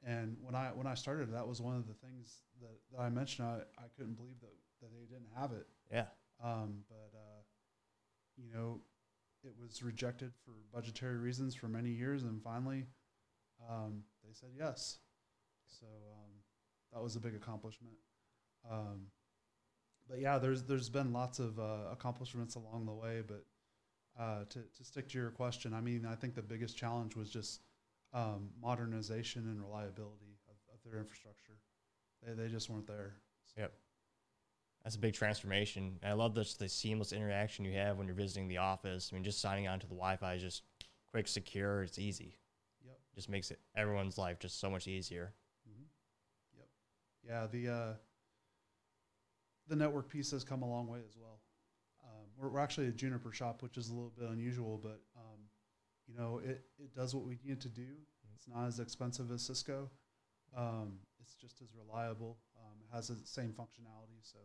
and 0.04 0.38
when 0.42 0.56
I 0.56 0.68
when 0.68 0.88
I 0.88 0.94
started, 0.94 1.34
that 1.34 1.48
was 1.48 1.62
one 1.62 1.76
of 1.76 1.88
the 1.88 1.94
things 1.94 2.44
that, 2.62 2.78
that 2.92 3.02
I 3.02 3.10
mentioned. 3.10 3.48
I, 3.48 3.60
I 3.78 3.88
couldn't 3.98 4.16
believe 4.16 4.40
that 4.42 4.54
that 4.82 4.90
they 4.92 5.06
didn't 5.06 5.32
have 5.36 5.52
it. 5.52 5.68
Yeah. 5.92 6.06
Um, 6.44 6.84
but 6.90 7.12
uh, 7.16 7.42
you 8.38 8.52
know, 8.54 8.82
it 9.46 9.54
was 9.62 9.84
rejected 9.84 10.32
for 10.44 10.52
budgetary 10.74 11.18
reasons 11.18 11.56
for 11.56 11.68
many 11.68 11.90
years, 11.90 12.24
and 12.24 12.42
finally, 12.42 12.86
um, 13.70 14.04
they 14.24 14.34
said 14.34 14.50
yes. 14.58 15.00
So 15.68 15.86
um, 15.86 16.32
that 16.94 17.02
was 17.02 17.16
a 17.16 17.20
big 17.20 17.36
accomplishment. 17.36 17.96
Um, 18.70 19.08
but 20.10 20.20
yeah, 20.20 20.38
there's 20.38 20.64
there's 20.64 20.90
been 20.90 21.14
lots 21.14 21.40
of 21.40 21.60
uh, 21.60 21.92
accomplishments 21.92 22.56
along 22.56 22.86
the 22.86 22.94
way. 22.94 23.22
But 23.26 23.46
uh, 24.20 24.46
to 24.50 24.60
to 24.60 24.84
stick 24.84 25.10
to 25.10 25.18
your 25.18 25.32
question, 25.32 25.74
I 25.74 25.82
mean, 25.82 26.06
I 26.06 26.16
think 26.16 26.36
the 26.36 26.42
biggest 26.42 26.78
challenge 26.78 27.16
was 27.16 27.30
just 27.30 27.62
um, 28.14 28.50
modernization 28.62 29.44
and 29.44 29.62
reliability 29.62 30.38
of, 30.50 30.56
of 30.74 30.80
their 30.84 31.00
infrastructure. 31.00 31.58
They 32.24 32.34
they 32.34 32.50
just 32.50 32.70
weren't 32.70 32.88
there. 32.88 33.16
So, 33.54 33.62
Yep. 33.62 33.74
That's 34.86 34.96
a 34.96 35.00
big 35.00 35.16
transformation. 35.16 35.98
And 36.04 36.12
I 36.12 36.14
love 36.14 36.36
this 36.36 36.54
the 36.54 36.70
seamless 36.70 37.12
interaction 37.12 37.66
you 37.66 37.74
have 37.74 37.98
when 37.98 38.06
you're 38.06 38.16
visiting 38.16 38.48
the 38.48 38.60
office. 38.60 39.10
I 39.12 39.16
mean, 39.16 39.24
just 39.24 39.42
signing 39.42 39.68
on 39.68 39.80
to 39.80 39.88
the 39.88 39.96
Wi-Fi 39.96 40.36
is 40.36 40.44
just 40.44 40.62
quick, 41.10 41.28
secure. 41.28 41.82
It's 41.82 41.98
easy. 41.98 42.38
Yep. 42.86 42.98
Just 43.16 43.28
makes 43.28 43.50
it 43.50 43.60
everyone's 43.76 44.20
life 44.20 44.38
just 44.40 44.60
so 44.60 44.70
much 44.70 44.88
easier. 44.88 45.34
hmm 45.68 45.84
Yep. 46.56 46.68
Yeah. 47.28 47.48
The 47.52 47.74
uh, 47.74 47.94
the 49.68 49.76
network 49.76 50.08
piece 50.08 50.30
has 50.30 50.44
come 50.44 50.62
a 50.62 50.70
long 50.70 50.88
way 50.88 51.00
as 51.00 51.18
well. 51.18 51.42
Um, 52.04 52.28
we're, 52.38 52.50
we're 52.50 52.60
actually 52.60 52.88
a 52.88 52.92
Juniper 52.92 53.32
shop, 53.32 53.64
which 53.64 53.78
is 53.78 53.90
a 53.90 53.94
little 53.94 54.14
bit 54.16 54.30
unusual, 54.30 54.80
but 54.82 55.02
um, 55.18 55.40
you 56.08 56.16
know, 56.16 56.42
it, 56.46 56.64
it 56.78 56.94
does 56.96 57.16
what 57.16 57.26
we 57.26 57.40
need 57.44 57.54
it 57.54 57.62
to 57.62 57.70
do. 57.70 57.88
It's 58.36 58.48
not 58.48 58.68
as 58.68 58.80
expensive 58.80 59.32
as 59.32 59.42
Cisco. 59.42 59.90
Um, 60.56 61.00
it's 61.20 61.34
just 61.34 61.62
as 61.62 61.70
reliable. 61.76 62.38
Um, 62.60 62.78
it 62.82 62.96
has 62.96 63.08
the 63.08 63.18
same 63.24 63.50
functionality. 63.50 64.22
So, 64.22 64.38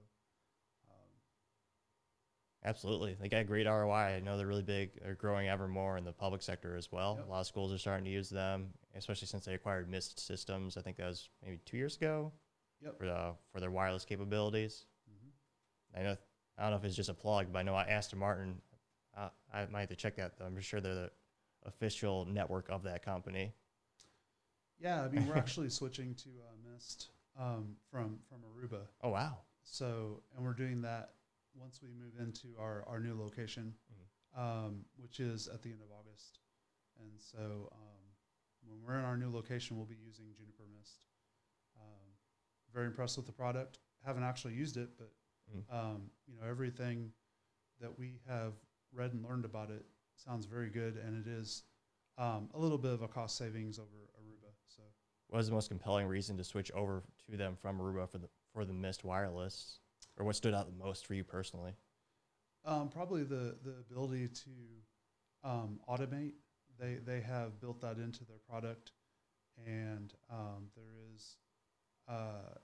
Absolutely. 2.65 3.17
They 3.19 3.29
got 3.29 3.47
great 3.47 3.67
ROI. 3.67 3.91
I 4.17 4.21
know 4.21 4.37
they're 4.37 4.47
really 4.47 4.63
big. 4.63 4.91
They're 5.03 5.15
growing 5.15 5.49
ever 5.49 5.67
more 5.67 5.97
in 5.97 6.05
the 6.05 6.13
public 6.13 6.43
sector 6.43 6.77
as 6.77 6.93
well. 6.93 7.17
Yep. 7.19 7.27
A 7.27 7.31
lot 7.31 7.41
of 7.41 7.47
schools 7.47 7.73
are 7.73 7.79
starting 7.79 8.05
to 8.05 8.11
use 8.11 8.29
them, 8.29 8.69
especially 8.95 9.29
since 9.29 9.45
they 9.47 9.55
acquired 9.55 9.89
Mist 9.89 10.19
Systems. 10.21 10.77
I 10.77 10.83
think 10.83 10.97
that 10.99 11.07
was 11.07 11.31
maybe 11.43 11.59
two 11.65 11.77
years 11.79 11.97
ago 11.97 12.33
Yep. 12.83 12.99
for 12.99 13.07
the 13.07 13.35
for 13.53 13.61
their 13.61 13.71
wireless 13.71 14.05
capabilities. 14.05 14.85
mhm. 15.11 15.99
I 15.99 16.03
know 16.03 16.17
I 16.59 16.63
don't 16.65 16.73
know 16.73 16.77
if 16.77 16.85
it's 16.85 16.97
just 16.97 17.09
a 17.09 17.15
plug, 17.15 17.51
but 17.53 17.61
I 17.61 17.63
know 17.63 17.75
Aston 17.77 18.19
Martin. 18.19 18.61
Uh, 19.17 19.31
I 19.53 19.65
might 19.67 19.81
have 19.81 19.89
to 19.89 19.97
check 19.97 20.17
that. 20.17 20.37
Though. 20.39 20.45
I'm 20.45 20.61
sure 20.61 20.81
they're 20.83 20.95
the 20.95 21.11
official 21.65 22.27
network 22.27 22.69
of 22.69 22.83
that 22.83 23.03
company. 23.03 23.55
yeah, 24.79 25.03
I 25.03 25.09
mean, 25.09 25.27
we're 25.27 25.37
actually 25.45 25.71
switching 25.71 26.15
to 26.17 26.29
uh, 26.29 26.71
Mist 26.73 27.09
um, 27.39 27.77
from 27.91 28.19
from 28.29 28.39
Aruba. 28.43 28.83
Oh 29.03 29.09
wow! 29.11 29.39
So, 29.63 30.23
and 30.37 30.45
we're 30.45 30.53
doing 30.53 30.83
that 30.83 31.15
once 31.55 31.81
we 31.83 31.89
move 31.91 32.15
into 32.21 32.49
our, 32.59 32.85
our 32.87 33.01
new 33.01 33.19
location, 33.19 33.75
um, 34.37 34.85
which 34.97 35.21
is 35.21 35.49
at 35.49 35.63
the 35.63 35.71
end 35.71 35.81
of 35.83 35.89
August. 35.91 36.39
And 37.01 37.11
so, 37.19 37.69
um, 37.73 38.03
when 38.67 38.79
we're 38.85 38.99
in 38.99 39.05
our 39.05 39.17
new 39.17 39.33
location, 39.33 39.77
we'll 39.77 39.87
be 39.87 39.97
using 40.07 40.27
Juniper 40.37 40.65
Mist. 40.79 41.07
Um, 41.81 42.11
very 42.75 42.87
impressed 42.87 43.17
with 43.17 43.27
the 43.27 43.33
product. 43.33 43.79
Haven't 44.05 44.23
actually 44.23 44.55
used 44.55 44.77
it, 44.77 44.91
but 44.99 45.11
Mm. 45.51 45.65
um, 45.75 46.11
you 46.29 46.37
know 46.37 46.47
everything 46.47 47.11
that 47.81 47.99
we 47.99 48.21
have 48.29 48.53
read 48.93 49.13
and 49.13 49.25
learned 49.25 49.45
about 49.45 49.69
it 49.71 49.85
sounds 50.15 50.47
very 50.47 50.71
good, 50.71 50.97
and 50.97 51.27
it 51.27 51.29
is 51.29 51.65
um, 52.19 52.49
a 52.55 52.59
little 52.59 52.79
bit 52.79 52.93
of 52.93 53.03
a 53.03 53.09
cost 53.09 53.37
savings 53.37 53.79
over 53.81 53.89
Aruba. 54.17 54.53
So. 54.69 54.83
What 55.27 55.39
was 55.39 55.49
the 55.49 55.53
most 55.55 55.69
compelling 55.69 56.07
reason 56.07 56.37
to 56.37 56.45
switch 56.45 56.71
over 56.71 57.03
to 57.31 57.37
them 57.37 57.57
from 57.57 57.81
Aruba 57.81 58.09
for 58.09 58.19
the 58.19 58.29
for 58.53 58.65
the 58.65 58.73
Mist 58.73 59.03
wireless, 59.05 59.81
or 60.17 60.25
what 60.25 60.37
stood 60.37 60.55
out 60.55 60.67
the 60.67 60.85
most 60.85 61.07
for 61.07 61.15
you 61.15 61.25
personally? 61.25 61.75
Um, 62.65 62.89
probably 62.89 63.23
the 63.25 63.57
the 63.65 63.75
ability 63.91 64.29
to 64.29 64.51
um, 65.45 65.81
automate. 65.89 66.33
They 66.79 66.99
they 67.05 67.21
have 67.21 67.61
built 67.61 67.81
that 67.81 67.97
into 67.97 68.25
their 68.25 68.39
product, 68.49 68.93
and 69.67 70.13
um, 70.31 70.69
there 70.75 70.93
is 71.15 71.37
uh, 72.09 72.55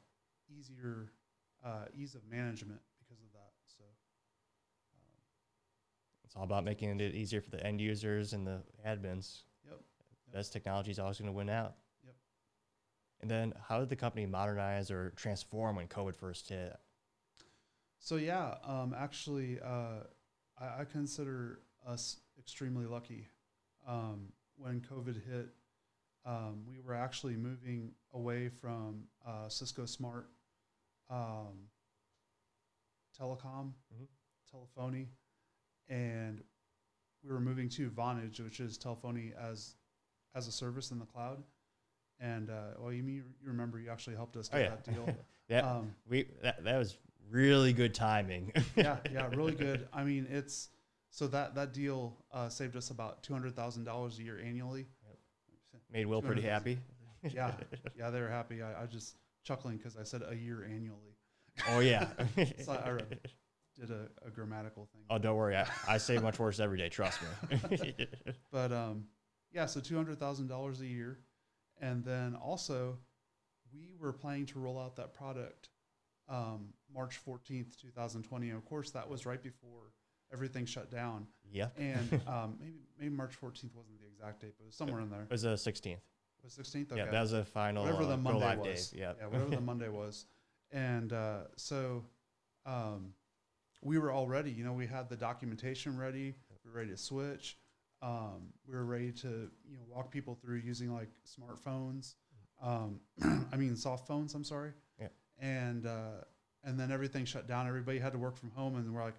easier 0.49 1.13
uh, 1.65 1.87
ease 1.97 2.15
of 2.15 2.23
management 2.31 2.81
because 2.99 3.23
of 3.23 3.33
that. 3.33 3.53
So 3.65 3.85
um, 4.95 5.23
It's 6.25 6.37
all 6.37 6.45
about 6.45 6.65
making 6.65 7.01
it 7.01 7.15
easier 7.15 7.41
for 7.41 7.51
the 7.51 7.65
end 7.65 7.81
users 7.81 8.33
and 8.33 8.47
the 8.47 8.63
admins. 8.87 9.43
Yep. 9.65 9.81
Best 10.33 10.53
technology 10.53 10.91
is 10.91 10.99
always 10.99 11.19
going 11.19 11.31
to 11.31 11.37
win 11.37 11.49
out. 11.49 11.75
Yep. 12.05 12.15
And 13.23 13.31
then, 13.31 13.55
how 13.69 13.81
did 13.81 13.89
the 13.89 13.97
company 13.97 14.27
modernize 14.27 14.91
or 14.91 15.13
transform 15.17 15.77
when 15.77 15.89
COVID 15.89 16.17
first 16.17 16.49
hit? 16.49 16.77
So 17.99 18.17
yeah, 18.17 18.55
um, 18.65 18.95
actually, 18.97 19.59
uh, 19.61 20.05
I, 20.61 20.81
I 20.81 20.85
consider 20.91 21.61
us 21.87 22.19
extremely 22.39 22.87
lucky. 22.87 23.29
Um, 23.87 24.33
when 24.57 24.81
COVID 24.81 25.15
hit, 25.29 25.49
um, 26.25 26.65
we 26.67 26.81
were 26.81 26.95
actually 26.95 27.37
moving 27.37 27.93
away 28.13 28.49
from 28.49 29.05
uh, 29.27 29.49
Cisco 29.49 29.87
Smart 29.87 30.29
um, 31.11 31.69
Telecom, 33.19 33.73
Mhm. 33.95 34.07
telephony, 34.51 35.09
and 35.89 36.43
we 37.23 37.31
were 37.33 37.41
moving 37.41 37.69
to 37.71 37.91
Vonage, 37.91 38.41
which 38.41 38.61
is 38.61 38.77
telephony 38.77 39.33
as 39.39 39.77
as 40.35 40.49
a 40.49 40.53
service 40.53 40.91
in 40.91 40.99
the 40.99 41.07
cloud. 41.07 41.43
And 42.19 42.51
uh, 42.51 42.75
well, 42.79 42.93
you 42.93 43.03
mean 43.03 43.17
you 43.41 43.49
remember 43.49 43.79
you 43.79 43.91
actually 43.91 44.17
helped 44.17 44.37
us 44.37 44.49
Oh 44.53 44.57
get 44.59 44.63
yeah, 44.65 44.69
that 44.71 44.85
deal. 44.85 45.17
yeah. 45.49 45.61
um, 45.61 45.95
we 46.09 46.27
that, 46.43 46.63
that 46.65 46.77
was 46.79 46.99
really 47.31 47.73
good 47.73 47.95
timing. 47.95 48.53
yeah, 48.77 48.99
yeah, 49.13 49.29
really 49.29 49.55
good. 49.55 49.89
I 49.93 50.05
mean, 50.05 50.27
it's 50.31 50.69
so 51.11 51.27
that 51.29 51.55
that 51.55 51.73
deal 51.73 52.17
uh, 52.33 52.49
saved 52.49 52.77
us 52.77 52.91
about 52.91 53.23
two 53.23 53.33
hundred 53.33 53.55
thousand 53.57 53.85
dollars 53.85 54.19
a 54.19 54.23
year 54.23 54.41
annually. 54.45 54.87
Made 55.93 56.07
Will 56.07 56.23
pretty 56.23 56.43
happy. 56.43 56.79
Yeah, 57.33 57.55
yeah, 57.99 58.11
they 58.11 58.21
were 58.21 58.29
happy. 58.29 58.63
I, 58.63 58.73
I 58.75 58.83
was 58.83 58.91
just 58.93 59.17
chuckling 59.43 59.79
because 59.79 59.97
I 59.97 60.05
said 60.05 60.23
a 60.29 60.35
year 60.37 60.65
annually. 60.65 61.17
Oh 61.71 61.81
yeah. 61.81 62.07
So 62.63 62.73
I 62.73 62.91
re- 62.91 63.03
did 63.75 63.91
a, 63.91 64.07
a 64.25 64.31
grammatical 64.31 64.87
thing. 64.93 65.03
oh, 65.11 65.19
don't 65.19 65.35
worry. 65.35 65.57
I, 65.57 65.67
I 65.89 65.99
say 65.99 66.19
much 66.19 66.39
worse 66.39 66.61
every 66.61 66.79
day. 66.79 66.89
Trust 66.89 67.19
me. 67.51 67.97
But 68.53 68.71
um, 68.71 69.07
yeah, 69.53 69.67
so 69.67 69.81
two 69.81 69.97
hundred 69.97 70.21
thousand 70.21 70.47
dollars 70.47 70.81
a 70.83 70.87
year, 70.87 71.19
and 71.81 72.05
then 72.05 72.37
also 72.37 72.99
we 73.73 73.97
were 73.99 74.13
planning 74.13 74.47
to 74.47 74.61
roll 74.61 74.79
out 74.79 74.95
that 74.97 75.13
product 75.13 75.71
um, 76.29 76.69
March 76.93 77.17
fourteenth, 77.19 77.81
two 77.81 77.91
thousand 77.91 78.23
twenty. 78.23 78.49
And 78.49 78.59
of 78.59 78.65
course, 78.65 78.91
that 78.91 79.09
was 79.09 79.27
right 79.27 79.43
before 79.43 79.93
everything 80.33 80.67
shut 80.67 80.91
down. 80.91 81.27
yep. 81.51 81.75
And 81.79 82.21
um, 82.27 82.57
maybe 82.61 82.81
maybe 82.99 83.15
March 83.15 83.35
fourteenth 83.35 83.75
wasn't 83.75 84.01
the 84.01 84.07
exact 84.07 84.41
date, 84.41 84.55
but 84.59 84.65
it 84.65 84.67
was 84.67 84.77
somewhere 84.77 85.01
in 85.01 85.11
there. 85.11 85.23
It 85.23 85.31
was 85.31 85.43
the 85.43 85.55
16th. 85.55 85.99
Was 86.43 86.53
sixteenth? 86.53 86.93
Okay. 86.93 87.03
Yeah, 87.03 87.11
that 87.11 87.21
was 87.21 87.33
the 87.33 87.45
final 87.45 87.85
whatever 87.85 88.05
the 88.05 88.17
Monday 88.17 88.57
was. 88.57 88.91
day. 88.91 88.99
Yeah. 89.01 89.13
yeah, 89.19 89.27
whatever 89.27 89.51
the 89.51 89.61
Monday 89.73 89.89
was. 89.89 90.27
And 90.73 91.13
uh, 91.13 91.41
so 91.57 92.05
um, 92.65 93.13
we 93.83 93.99
were 93.99 94.11
all 94.11 94.27
ready. 94.27 94.51
You 94.51 94.65
know, 94.65 94.73
we 94.73 94.87
had 94.87 95.09
the 95.09 95.17
documentation 95.17 95.97
ready. 95.97 96.35
We 96.65 96.71
were 96.71 96.79
ready 96.79 96.91
to 96.91 96.97
switch. 96.97 97.57
Um, 98.03 98.53
we 98.69 98.75
were 98.75 98.85
ready 98.85 99.11
to 99.13 99.29
you 99.69 99.77
know 99.77 99.83
walk 99.89 100.11
people 100.11 100.35
through 100.35 100.59
using 100.59 100.95
like 100.95 101.09
smartphones. 101.27 102.15
Um, 102.63 103.01
I 103.53 103.57
mean, 103.57 103.77
soft 103.77 104.07
phones. 104.07 104.35
I'm 104.35 104.45
sorry. 104.45 104.73
And 105.39 105.87
uh, 105.87 106.23
and 106.65 106.79
then 106.79 106.91
everything 106.91 107.25
shut 107.25 107.47
down. 107.47 107.67
Everybody 107.69 107.99
had 107.99 108.13
to 108.13 108.19
work 108.19 108.37
from 108.37 108.51
home, 108.51 108.77
and 108.77 108.93
we're 108.95 109.05
like, 109.05 109.15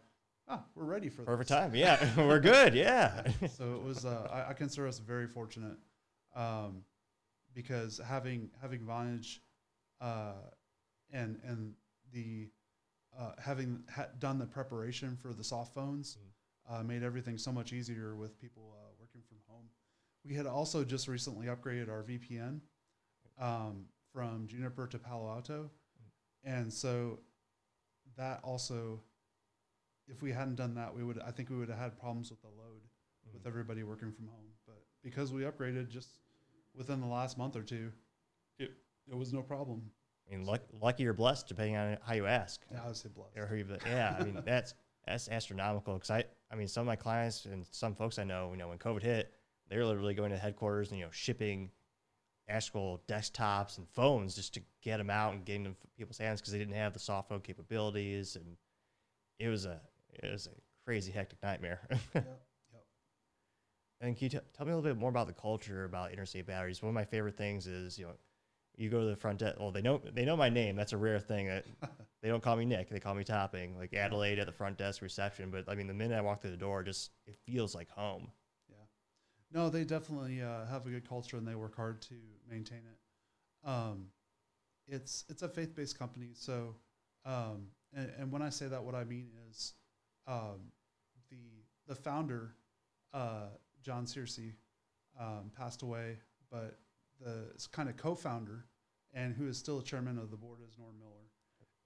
ah, 0.47 0.63
we're 0.75 0.83
ready 0.85 1.09
for 1.09 1.23
Perfect 1.23 1.49
this. 1.49 1.57
time. 1.57 1.75
Yeah, 1.75 2.05
we're 2.17 2.39
good. 2.39 2.73
Yeah. 2.73 3.23
so 3.49 3.75
it 3.75 3.83
was. 3.83 4.05
Uh, 4.05 4.27
I, 4.31 4.49
I 4.49 4.53
consider 4.53 4.87
us 4.87 4.99
very 4.99 5.27
fortunate, 5.27 5.77
um, 6.35 6.83
because 7.53 8.01
having 8.05 8.49
having 8.61 8.81
Vonage, 8.81 9.39
uh, 10.01 10.33
and 11.11 11.39
and 11.45 11.73
the 12.11 12.49
uh, 13.17 13.31
having 13.39 13.83
ha- 13.93 14.07
done 14.19 14.37
the 14.39 14.45
preparation 14.45 15.15
for 15.15 15.33
the 15.33 15.43
soft 15.43 15.73
phones, 15.73 16.17
uh, 16.69 16.83
made 16.83 17.03
everything 17.03 17.37
so 17.37 17.51
much 17.51 17.73
easier 17.73 18.15
with 18.15 18.39
people 18.41 18.75
uh, 18.75 18.89
working 18.99 19.21
from 19.27 19.37
home. 19.47 19.65
We 20.25 20.35
had 20.35 20.45
also 20.45 20.83
just 20.83 21.07
recently 21.07 21.47
upgraded 21.47 21.89
our 21.89 22.03
VPN 22.03 22.59
um, 23.39 23.85
from 24.11 24.47
Juniper 24.47 24.87
to 24.87 24.99
Palo 24.99 25.29
Alto, 25.29 25.69
and 26.43 26.71
so 26.71 27.19
that 28.17 28.39
also, 28.43 29.01
if 30.07 30.21
we 30.21 30.31
hadn't 30.31 30.55
done 30.55 30.75
that, 30.75 30.93
we 30.95 31.03
would 31.03 31.19
I 31.19 31.31
think 31.31 31.49
we 31.49 31.57
would 31.57 31.69
have 31.69 31.77
had 31.79 31.99
problems 31.99 32.29
with 32.29 32.41
the 32.41 32.47
load 32.49 32.81
with 33.33 33.43
Mhm. 33.43 33.47
everybody 33.47 33.83
working 33.83 34.11
from 34.11 34.27
home. 34.27 34.53
But 34.65 34.83
because 35.03 35.33
we 35.33 35.43
upgraded 35.43 35.89
just 35.89 36.19
within 36.73 37.01
the 37.01 37.07
last 37.07 37.37
month 37.37 37.55
or 37.55 37.63
two, 37.63 37.91
it 38.57 38.71
it 39.07 39.15
was 39.15 39.33
no 39.33 39.41
problem. 39.43 39.91
I 40.27 40.31
mean, 40.35 40.45
luck, 40.45 40.61
lucky 40.73 41.05
or 41.07 41.13
blessed, 41.13 41.47
depending 41.47 41.77
on 41.77 41.97
how 42.01 42.13
you 42.13 42.25
ask. 42.25 42.65
Yeah, 42.69 42.83
I 42.83 42.87
would 42.87 42.97
say 42.97 43.07
blessed. 43.09 43.37
Or 43.37 43.47
who 43.47 43.55
you, 43.55 43.77
yeah, 43.85 44.17
I 44.19 44.23
mean, 44.23 44.41
that's 44.45 44.73
that's 45.05 45.29
astronomical. 45.29 45.93
Because 45.93 46.09
I, 46.11 46.25
I 46.51 46.55
mean, 46.55 46.67
some 46.67 46.81
of 46.81 46.87
my 46.87 46.97
clients 46.97 47.45
and 47.45 47.65
some 47.67 47.95
folks 47.95 48.19
I 48.19 48.25
know, 48.25 48.51
you 48.51 48.57
know, 48.57 48.67
when 48.67 48.77
COVID 48.77 49.01
hit, 49.01 49.33
they're 49.69 49.85
literally 49.85 50.13
going 50.13 50.31
to 50.31 50.37
headquarters 50.37 50.89
and 50.91 50.99
you 50.99 51.05
know 51.05 51.11
shipping 51.11 51.71
actual 52.49 53.01
desktops 53.07 53.77
and 53.77 53.87
phones 53.89 54.35
just 54.35 54.53
to 54.53 54.61
get 54.81 54.97
them 54.97 55.09
out 55.09 55.33
and 55.33 55.45
get 55.45 55.53
them 55.53 55.65
in 55.65 55.75
people's 55.97 56.17
hands 56.17 56.39
because 56.39 56.53
they 56.53 56.59
didn't 56.59 56.75
have 56.75 56.93
the 56.93 56.99
soft 56.99 57.29
phone 57.29 57.41
capabilities, 57.41 58.35
and 58.35 58.57
it 59.39 59.49
was 59.49 59.65
a 59.65 59.79
it 60.23 60.31
was 60.31 60.47
a 60.47 60.85
crazy 60.85 61.11
hectic 61.11 61.41
nightmare. 61.43 61.81
yep, 61.91 62.01
yep. 62.13 62.85
And 63.99 64.15
can 64.15 64.25
you 64.25 64.29
t- 64.29 64.39
tell 64.55 64.65
me 64.65 64.71
a 64.71 64.75
little 64.75 64.89
bit 64.89 64.99
more 64.99 65.09
about 65.09 65.27
the 65.27 65.33
culture 65.33 65.83
about 65.83 66.11
interstate 66.11 66.47
batteries? 66.47 66.81
One 66.81 66.89
of 66.89 66.95
my 66.95 67.05
favorite 67.05 67.37
things 67.37 67.67
is 67.67 67.99
you 67.99 68.05
know, 68.05 68.13
you 68.77 68.89
go 68.89 69.01
to 69.01 69.07
the 69.07 69.15
front 69.15 69.39
desk. 69.39 69.57
Well, 69.59 69.71
they 69.71 69.81
know 69.81 70.01
they 70.13 70.25
know 70.25 70.37
my 70.37 70.49
name. 70.49 70.75
That's 70.75 70.93
a 70.93 70.97
rare 70.97 71.19
thing. 71.19 71.47
That 71.47 71.65
they 72.21 72.29
don't 72.29 72.41
call 72.41 72.55
me 72.55 72.65
Nick. 72.65 72.89
They 72.89 72.99
call 72.99 73.15
me 73.15 73.23
Topping. 73.23 73.77
Like 73.77 73.93
Adelaide 73.93 74.39
at 74.39 74.45
the 74.45 74.53
front 74.53 74.77
desk 74.77 75.01
reception. 75.01 75.51
But 75.51 75.65
I 75.67 75.75
mean, 75.75 75.87
the 75.87 75.93
minute 75.93 76.17
I 76.17 76.21
walk 76.21 76.41
through 76.41 76.51
the 76.51 76.57
door, 76.57 76.83
just 76.83 77.11
it 77.25 77.35
feels 77.45 77.75
like 77.75 77.89
home. 77.89 78.31
No, 79.51 79.69
they 79.69 79.83
definitely 79.83 80.41
uh, 80.41 80.65
have 80.65 80.85
a 80.85 80.89
good 80.89 81.07
culture 81.07 81.37
and 81.37 81.47
they 81.47 81.55
work 81.55 81.75
hard 81.75 82.01
to 82.03 82.15
maintain 82.49 82.79
it. 82.79 83.67
Um, 83.67 84.07
it's 84.87 85.25
it's 85.29 85.41
a 85.41 85.49
faith 85.49 85.75
based 85.75 85.97
company, 85.97 86.29
so 86.33 86.75
um, 87.25 87.67
and, 87.93 88.11
and 88.19 88.31
when 88.31 88.41
I 88.41 88.49
say 88.49 88.67
that, 88.67 88.83
what 88.83 88.95
I 88.95 89.03
mean 89.03 89.29
is 89.49 89.73
um, 90.27 90.71
the 91.29 91.63
the 91.87 91.95
founder, 91.95 92.55
uh, 93.13 93.47
John 93.83 94.05
Searcy, 94.05 94.53
um, 95.19 95.51
passed 95.57 95.81
away, 95.81 96.17
but 96.51 96.79
the 97.19 97.45
kind 97.71 97.89
of 97.89 97.97
co-founder 97.97 98.65
and 99.13 99.33
who 99.33 99.47
is 99.47 99.57
still 99.57 99.79
a 99.79 99.83
chairman 99.83 100.17
of 100.17 100.29
the 100.31 100.37
board 100.37 100.59
is 100.67 100.77
Norm 100.77 100.95
Miller, 100.99 101.31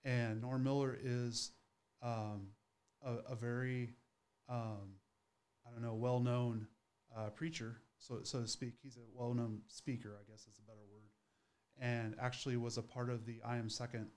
and 0.04 0.42
Norm 0.42 0.64
Miller 0.64 0.98
is 1.02 1.52
um, 2.04 2.48
a, 3.04 3.32
a 3.32 3.36
very 3.36 3.94
um, 4.50 4.96
I 5.66 5.72
don't 5.72 5.82
know 5.82 5.96
well 5.96 6.20
known 6.20 6.68
uh, 7.18 7.30
preacher, 7.30 7.78
so 8.00 8.20
so 8.24 8.42
to 8.42 8.48
speak. 8.48 8.74
He's 8.82 8.98
a 8.98 9.06
well 9.14 9.34
known 9.34 9.62
speaker, 9.68 10.18
I 10.20 10.30
guess 10.30 10.42
is 10.42 10.60
a 10.60 10.68
better 10.68 10.86
word, 10.92 11.10
and 11.80 12.16
actually 12.20 12.58
was 12.58 12.78
a 12.78 12.82
part 12.82 13.10
of 13.10 13.26
the 13.26 13.42
I 13.46 13.58
Am 13.58 13.70
Second 13.70 14.08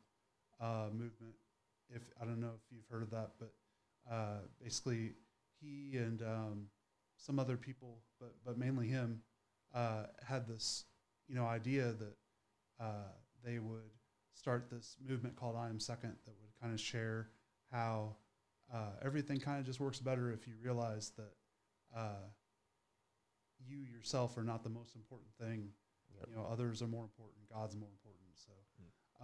uh, 0.60 0.88
movement. 0.92 1.34
If 1.90 2.02
I 2.20 2.24
don't 2.24 2.40
know 2.40 2.52
if 2.54 2.62
you've 2.70 2.86
heard 2.90 3.02
of 3.02 3.10
that, 3.10 3.32
but 3.38 3.52
uh, 4.10 4.38
basically 4.62 5.12
he 5.60 5.96
and 5.96 6.22
um, 6.22 6.66
some 7.16 7.38
other 7.38 7.56
people, 7.56 7.98
but 8.20 8.34
but 8.44 8.58
mainly 8.58 8.88
him, 8.88 9.20
uh, 9.74 10.04
had 10.26 10.46
this 10.46 10.84
you 11.28 11.34
know 11.34 11.46
idea 11.46 11.92
that 11.92 12.16
uh, 12.80 13.12
they 13.44 13.58
would 13.58 13.90
start 14.34 14.68
this 14.70 14.96
movement 15.06 15.36
called 15.36 15.56
I 15.56 15.68
Am 15.68 15.80
Second 15.80 16.14
that 16.24 16.34
would 16.40 16.60
kind 16.60 16.72
of 16.72 16.80
share 16.80 17.30
how 17.70 18.16
uh, 18.72 18.92
everything 19.04 19.38
kind 19.38 19.58
of 19.58 19.66
just 19.66 19.80
works 19.80 20.00
better 20.00 20.32
if 20.32 20.46
you 20.46 20.54
realize 20.62 21.12
that 21.16 21.32
you 23.66 23.78
yourself 23.78 24.36
are 24.36 24.44
not 24.44 24.62
the 24.62 24.70
most 24.70 24.94
important 24.94 25.30
thing. 25.40 25.70
Yep. 26.18 26.28
You 26.30 26.36
know, 26.36 26.46
others 26.50 26.82
are 26.82 26.86
more 26.86 27.04
important. 27.04 27.48
God's 27.52 27.76
more 27.76 27.88
important. 27.90 28.28
So, 28.34 28.52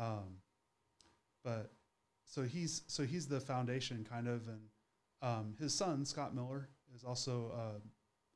um, 0.03 0.37
but 1.45 1.73
so 2.25 2.43
he's 2.43 2.83
so 2.87 3.05
he's 3.05 3.27
the 3.27 3.41
foundation 3.41 4.07
kind 4.09 4.29
of, 4.29 4.43
and 4.49 4.61
um, 5.23 5.55
his 5.59 5.75
son 5.75 6.05
Scott 6.05 6.35
Miller 6.35 6.69
is 6.95 7.05
also 7.05 7.53
uh, 7.55 7.79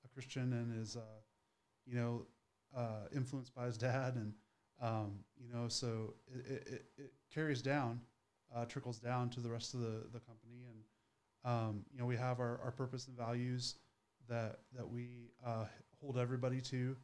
a 0.05 0.09
Christian 0.09 0.53
and 0.53 0.81
is 0.81 0.97
uh, 0.97 1.21
you 1.87 1.97
know 1.97 2.27
uh, 2.77 3.07
influenced 3.15 3.55
by 3.55 3.67
his 3.67 3.77
dad, 3.77 4.15
and 4.17 4.33
um, 4.81 5.21
you 5.41 5.53
know 5.53 5.69
so 5.69 6.15
it, 6.27 6.51
it, 6.51 6.67
it, 6.67 6.85
it 6.99 7.13
carries 7.33 7.63
down, 7.63 8.01
uh, 8.55 8.65
trickles 8.65 8.99
down 8.99 9.31
to 9.31 9.41
the 9.41 9.51
rest 9.51 9.75
of 9.75 9.81
the 9.81 10.07
the 10.13 10.21
company, 10.21 10.65
and 10.69 11.51
um, 11.51 11.85
you 11.93 11.99
know 11.99 12.07
we 12.07 12.17
have 12.17 12.41
our, 12.41 12.61
our 12.65 12.73
purpose 12.73 13.07
and 13.07 13.17
values 13.17 13.77
that 14.29 14.61
that 14.75 14.89
we 14.89 15.31
uh, 15.45 15.67
hold 16.05 16.19
everybody 16.19 16.61
to, 16.61 16.97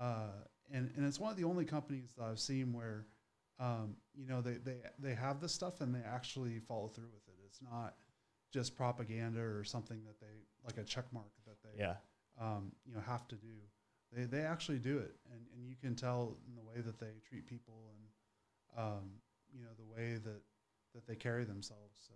uh, 0.00 0.30
and 0.72 0.90
and 0.96 1.06
it's 1.06 1.20
one 1.20 1.30
of 1.30 1.36
the 1.36 1.44
only 1.44 1.64
companies 1.64 2.10
that 2.18 2.24
I've 2.24 2.40
seen 2.40 2.72
where 2.72 3.06
um, 3.60 3.96
you 4.14 4.26
know 4.26 4.40
they, 4.40 4.54
they 4.54 4.78
they 4.98 5.14
have 5.14 5.40
this 5.40 5.52
stuff 5.52 5.80
and 5.80 5.94
they 5.94 6.00
actually 6.00 6.58
follow 6.58 6.88
through 6.88 7.10
with 7.14 7.26
it. 7.28 7.34
It's 7.46 7.60
not 7.62 7.94
just 8.52 8.76
propaganda 8.76 9.40
or 9.40 9.64
something 9.64 10.02
that 10.04 10.18
they 10.20 10.34
like 10.64 10.78
a 10.78 10.84
check 10.84 11.04
mark 11.12 11.30
that 11.46 11.56
they 11.62 11.78
Yeah. 11.82 11.94
um, 12.40 12.72
you 12.84 12.94
know 12.94 13.00
have 13.06 13.28
to 13.28 13.36
do. 13.36 13.54
They 14.12 14.24
they 14.24 14.40
actually 14.42 14.78
do 14.78 14.98
it, 14.98 15.14
and 15.32 15.40
and 15.54 15.64
you 15.66 15.76
can 15.80 15.94
tell 15.94 16.36
in 16.48 16.54
the 16.56 16.62
way 16.62 16.80
that 16.84 16.98
they 16.98 17.20
treat 17.28 17.46
people 17.46 17.90
and 17.94 18.84
um, 18.84 19.10
you 19.54 19.62
know 19.62 19.70
the 19.78 19.84
way 19.84 20.14
that 20.24 20.42
that 20.94 21.06
they 21.06 21.14
carry 21.16 21.44
themselves. 21.44 21.94
So 22.08 22.14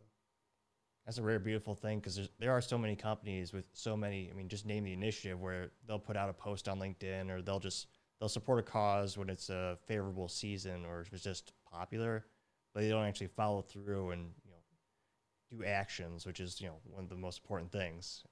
That's 1.06 1.18
a 1.18 1.22
rare, 1.22 1.38
beautiful 1.38 1.76
thing 1.76 2.00
because 2.00 2.28
there 2.40 2.50
are 2.50 2.60
so 2.60 2.76
many 2.76 2.96
companies 2.96 3.52
with 3.52 3.64
so 3.72 3.96
many. 3.96 4.28
I 4.28 4.36
mean, 4.36 4.48
just 4.48 4.66
name 4.66 4.82
the 4.82 4.92
initiative 4.92 5.40
where 5.40 5.70
they'll 5.86 6.00
put 6.00 6.16
out 6.16 6.28
a 6.28 6.32
post 6.32 6.68
on 6.68 6.80
LinkedIn 6.80 7.30
or 7.30 7.40
they'll 7.42 7.60
just 7.60 7.86
they'll 8.18 8.28
support 8.28 8.58
a 8.58 8.62
cause 8.62 9.16
when 9.16 9.30
it's 9.30 9.48
a 9.48 9.78
favorable 9.86 10.28
season 10.28 10.84
or 10.84 11.02
if 11.02 11.12
it's 11.12 11.22
just 11.22 11.52
popular, 11.70 12.26
but 12.74 12.80
they 12.80 12.88
don't 12.88 13.04
actually 13.04 13.28
follow 13.28 13.62
through 13.62 14.10
and 14.10 14.32
you 14.44 14.50
know 14.50 15.58
do 15.58 15.64
actions, 15.64 16.26
which 16.26 16.40
is 16.40 16.60
you 16.60 16.66
know 16.66 16.76
one 16.90 17.04
of 17.04 17.10
the 17.10 17.16
most 17.16 17.40
important 17.40 17.70
things. 17.70 18.24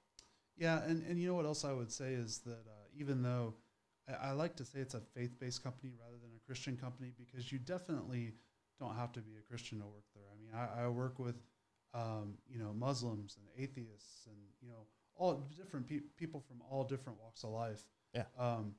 Yeah, 0.57 0.83
and, 0.83 1.01
and 1.07 1.17
you 1.17 1.29
know 1.29 1.35
what 1.35 1.45
else 1.45 1.63
I 1.63 1.71
would 1.71 1.91
say 1.91 2.13
is 2.13 2.39
that 2.39 2.51
uh, 2.67 2.87
even 2.97 3.23
though 3.23 3.53
I, 4.09 4.29
I 4.29 4.31
like 4.31 4.57
to 4.57 4.65
say 4.65 4.79
it's 4.79 4.95
a 4.95 5.01
faith 5.13 5.39
based 5.39 5.63
company 5.63 5.93
rather 5.97 6.17
than 6.21 6.31
a 6.35 6.45
Christian 6.45 6.75
company 6.75 7.13
because 7.17 7.53
you 7.53 7.59
definitely 7.59 8.33
don't 8.79 8.95
have 8.95 9.13
to 9.13 9.21
be 9.21 9.35
a 9.39 9.41
Christian 9.49 9.79
to 9.79 9.85
work 9.85 10.03
there. 10.13 10.25
I 10.29 10.41
mean, 10.41 10.51
I, 10.53 10.85
I 10.85 10.87
work 10.89 11.19
with 11.19 11.35
um, 11.95 12.35
you 12.47 12.59
know 12.59 12.73
Muslims 12.73 13.37
and 13.37 13.63
atheists 13.63 14.27
and 14.27 14.35
you 14.61 14.67
know 14.67 14.85
all 15.15 15.47
different 15.57 15.87
pe- 15.87 16.01
people 16.17 16.41
from 16.41 16.61
all 16.69 16.83
different 16.83 17.19
walks 17.21 17.43
of 17.43 17.51
life. 17.51 17.85
Yeah. 18.13 18.23
Um, 18.37 18.75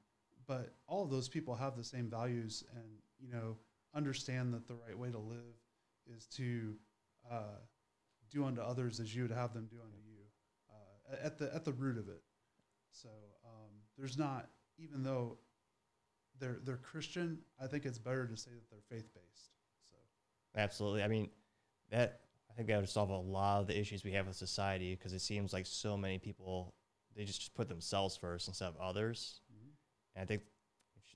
but 0.46 0.74
all 0.86 1.02
of 1.02 1.10
those 1.10 1.28
people 1.28 1.54
have 1.54 1.76
the 1.76 1.84
same 1.84 2.08
values 2.08 2.62
and 2.74 2.84
you 3.18 3.32
know 3.32 3.56
understand 3.94 4.52
that 4.54 4.68
the 4.68 4.74
right 4.74 4.96
way 4.96 5.10
to 5.10 5.18
live 5.18 5.56
is 6.14 6.26
to 6.26 6.74
uh, 7.30 7.58
do 8.30 8.44
unto 8.44 8.60
others 8.60 9.00
as 9.00 9.14
you 9.14 9.22
would 9.22 9.32
have 9.32 9.52
them 9.54 9.66
do 9.70 9.76
unto 9.82 9.98
you 10.06 10.18
uh, 10.70 11.26
at 11.26 11.38
the 11.38 11.52
at 11.54 11.64
the 11.64 11.72
root 11.72 11.98
of 11.98 12.08
it. 12.08 12.22
So 12.92 13.08
um, 13.44 13.72
there's 13.98 14.16
not, 14.16 14.48
even 14.78 15.02
though 15.02 15.38
they're 16.38 16.58
they're 16.64 16.76
Christian, 16.76 17.38
I 17.60 17.66
think 17.66 17.86
it's 17.86 17.98
better 17.98 18.26
to 18.26 18.36
say 18.36 18.50
that 18.50 18.70
they're 18.70 18.98
faith 18.98 19.08
based. 19.14 19.50
So 19.90 19.96
Absolutely. 20.56 21.02
I 21.02 21.08
mean, 21.08 21.30
that 21.90 22.20
I 22.56 22.58
think 22.58 22.68
that 22.68 22.80
would 22.80 22.88
solve 22.88 23.10
a 23.10 23.18
lot 23.18 23.60
of 23.60 23.66
the 23.66 23.78
issues 23.78 24.02
we 24.02 24.12
have 24.12 24.26
with 24.26 24.36
society 24.36 24.94
because 24.94 25.12
it 25.12 25.20
seems 25.20 25.52
like 25.52 25.66
so 25.66 25.94
many 25.94 26.18
people 26.18 26.74
they 27.14 27.24
just 27.24 27.40
just 27.40 27.54
put 27.54 27.68
themselves 27.68 28.16
first 28.16 28.48
instead 28.48 28.68
of 28.68 28.76
others. 28.78 29.40
And 30.14 30.22
I 30.22 30.26
think 30.26 30.42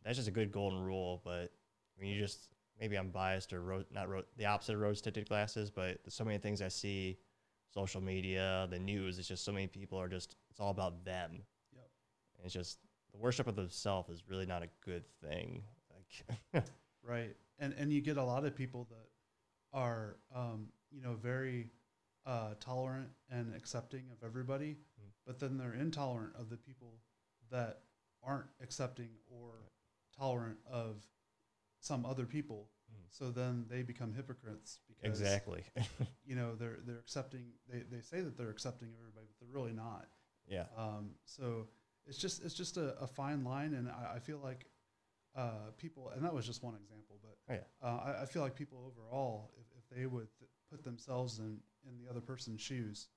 that's 0.05 0.17
just 0.17 0.29
a 0.29 0.33
good 0.33 0.53
golden 0.53 0.83
rule. 0.83 1.23
But 1.25 1.51
I 1.97 2.01
mean, 2.01 2.13
you 2.13 2.21
just 2.21 2.51
maybe 2.79 2.97
I'm 2.97 3.09
biased 3.09 3.55
or 3.55 3.63
ro- 3.63 3.85
not 3.91 4.09
ro- 4.09 4.25
the 4.37 4.47
opposite 4.47 4.75
of 4.75 4.81
rose 4.81 5.01
tinted 5.01 5.29
glasses, 5.29 5.71
but 5.71 5.99
so 6.09 6.25
many 6.25 6.37
things 6.37 6.61
I 6.61 6.69
see, 6.69 7.19
social 7.73 8.03
media, 8.03 8.67
the 8.71 8.79
news. 8.79 9.19
It's 9.19 9.29
just 9.29 9.45
so 9.45 9.53
many 9.53 9.67
people 9.67 9.99
are 9.99 10.09
just 10.09 10.37
it's 10.51 10.61
all 10.61 10.71
about 10.71 11.05
them. 11.07 11.43
Yep. 11.75 11.89
And 12.37 12.45
it's 12.45 12.55
just 12.55 12.81
the 13.13 13.19
worship 13.19 13.47
of 13.47 13.57
themselves 13.57 14.11
is 14.11 14.25
really 14.29 14.47
not 14.47 14.63
a 14.63 14.69
good 14.85 15.05
thing. 15.23 15.63
Like, 15.91 16.65
right, 17.03 17.35
and 17.59 17.75
and 17.79 17.91
you 17.91 18.03
get 18.03 18.19
a 18.19 18.25
lot 18.25 18.45
of 18.45 18.55
people 18.55 18.87
that 18.91 19.09
are 19.73 20.17
um, 20.35 20.69
you 20.91 21.01
know 21.03 21.15
very 21.15 21.71
uh, 22.27 22.55
tolerant 22.61 23.09
and 23.31 23.55
accepting 23.55 24.05
of 24.13 24.25
everybody, 24.27 24.77
Mm. 25.01 25.11
but 25.27 25.39
then 25.39 25.57
they're 25.57 25.75
intolerant 25.75 26.35
of 26.37 26.51
the 26.51 26.57
people 26.57 27.01
that 27.51 27.83
aren't 28.23 28.47
accepting 28.63 29.09
or 29.29 29.53
tolerant 30.17 30.59
of 30.71 31.03
some 31.81 32.05
other 32.05 32.27
people. 32.27 32.69
So 33.13 33.31
then 33.33 33.65
they 33.69 33.83
become 33.83 34.13
hypocrites 34.13 34.79
because 34.89 35.21
Exactly. 35.21 35.65
you 36.25 36.37
know 36.37 36.55
they're 36.55 36.79
they're 36.87 36.99
accepting 37.01 37.47
they, 37.69 37.81
they 37.91 38.01
say 38.03 38.21
that 38.21 38.37
they're 38.37 38.51
accepting 38.51 38.89
everybody, 38.97 39.27
but 39.29 39.37
they're 39.41 39.53
really 39.61 39.73
not. 39.73 40.07
yeah. 40.47 40.67
Um, 40.77 41.13
so 41.25 41.67
it's 42.07 42.19
just 42.19 42.45
it's 42.45 42.55
just 42.55 42.77
a, 42.77 42.97
a 43.01 43.07
fine 43.09 43.43
line, 43.43 43.75
and 43.75 43.89
I, 43.89 44.17
I 44.17 44.19
feel 44.21 44.39
like 44.39 44.67
uh, 45.35 45.71
people, 45.77 46.11
and 46.15 46.25
that 46.25 46.33
was 46.35 46.47
just 46.47 46.63
one 46.63 46.75
example, 46.77 47.19
but 47.23 47.37
Oh, 47.49 47.55
yeah. 47.55 47.89
uh, 47.89 48.01
I, 48.19 48.23
I 48.23 48.27
feel 48.27 48.43
like 48.43 48.55
people 48.55 48.79
overall, 48.93 49.51
if, 49.59 49.67
if 49.79 49.97
they 49.97 50.07
would 50.07 50.29
th- 50.39 50.51
put 50.71 50.85
themselves 50.85 51.39
in 51.39 51.59
in 51.89 51.99
the 51.99 52.09
other 52.11 52.21
person's 52.21 52.61
shoes, 52.61 53.09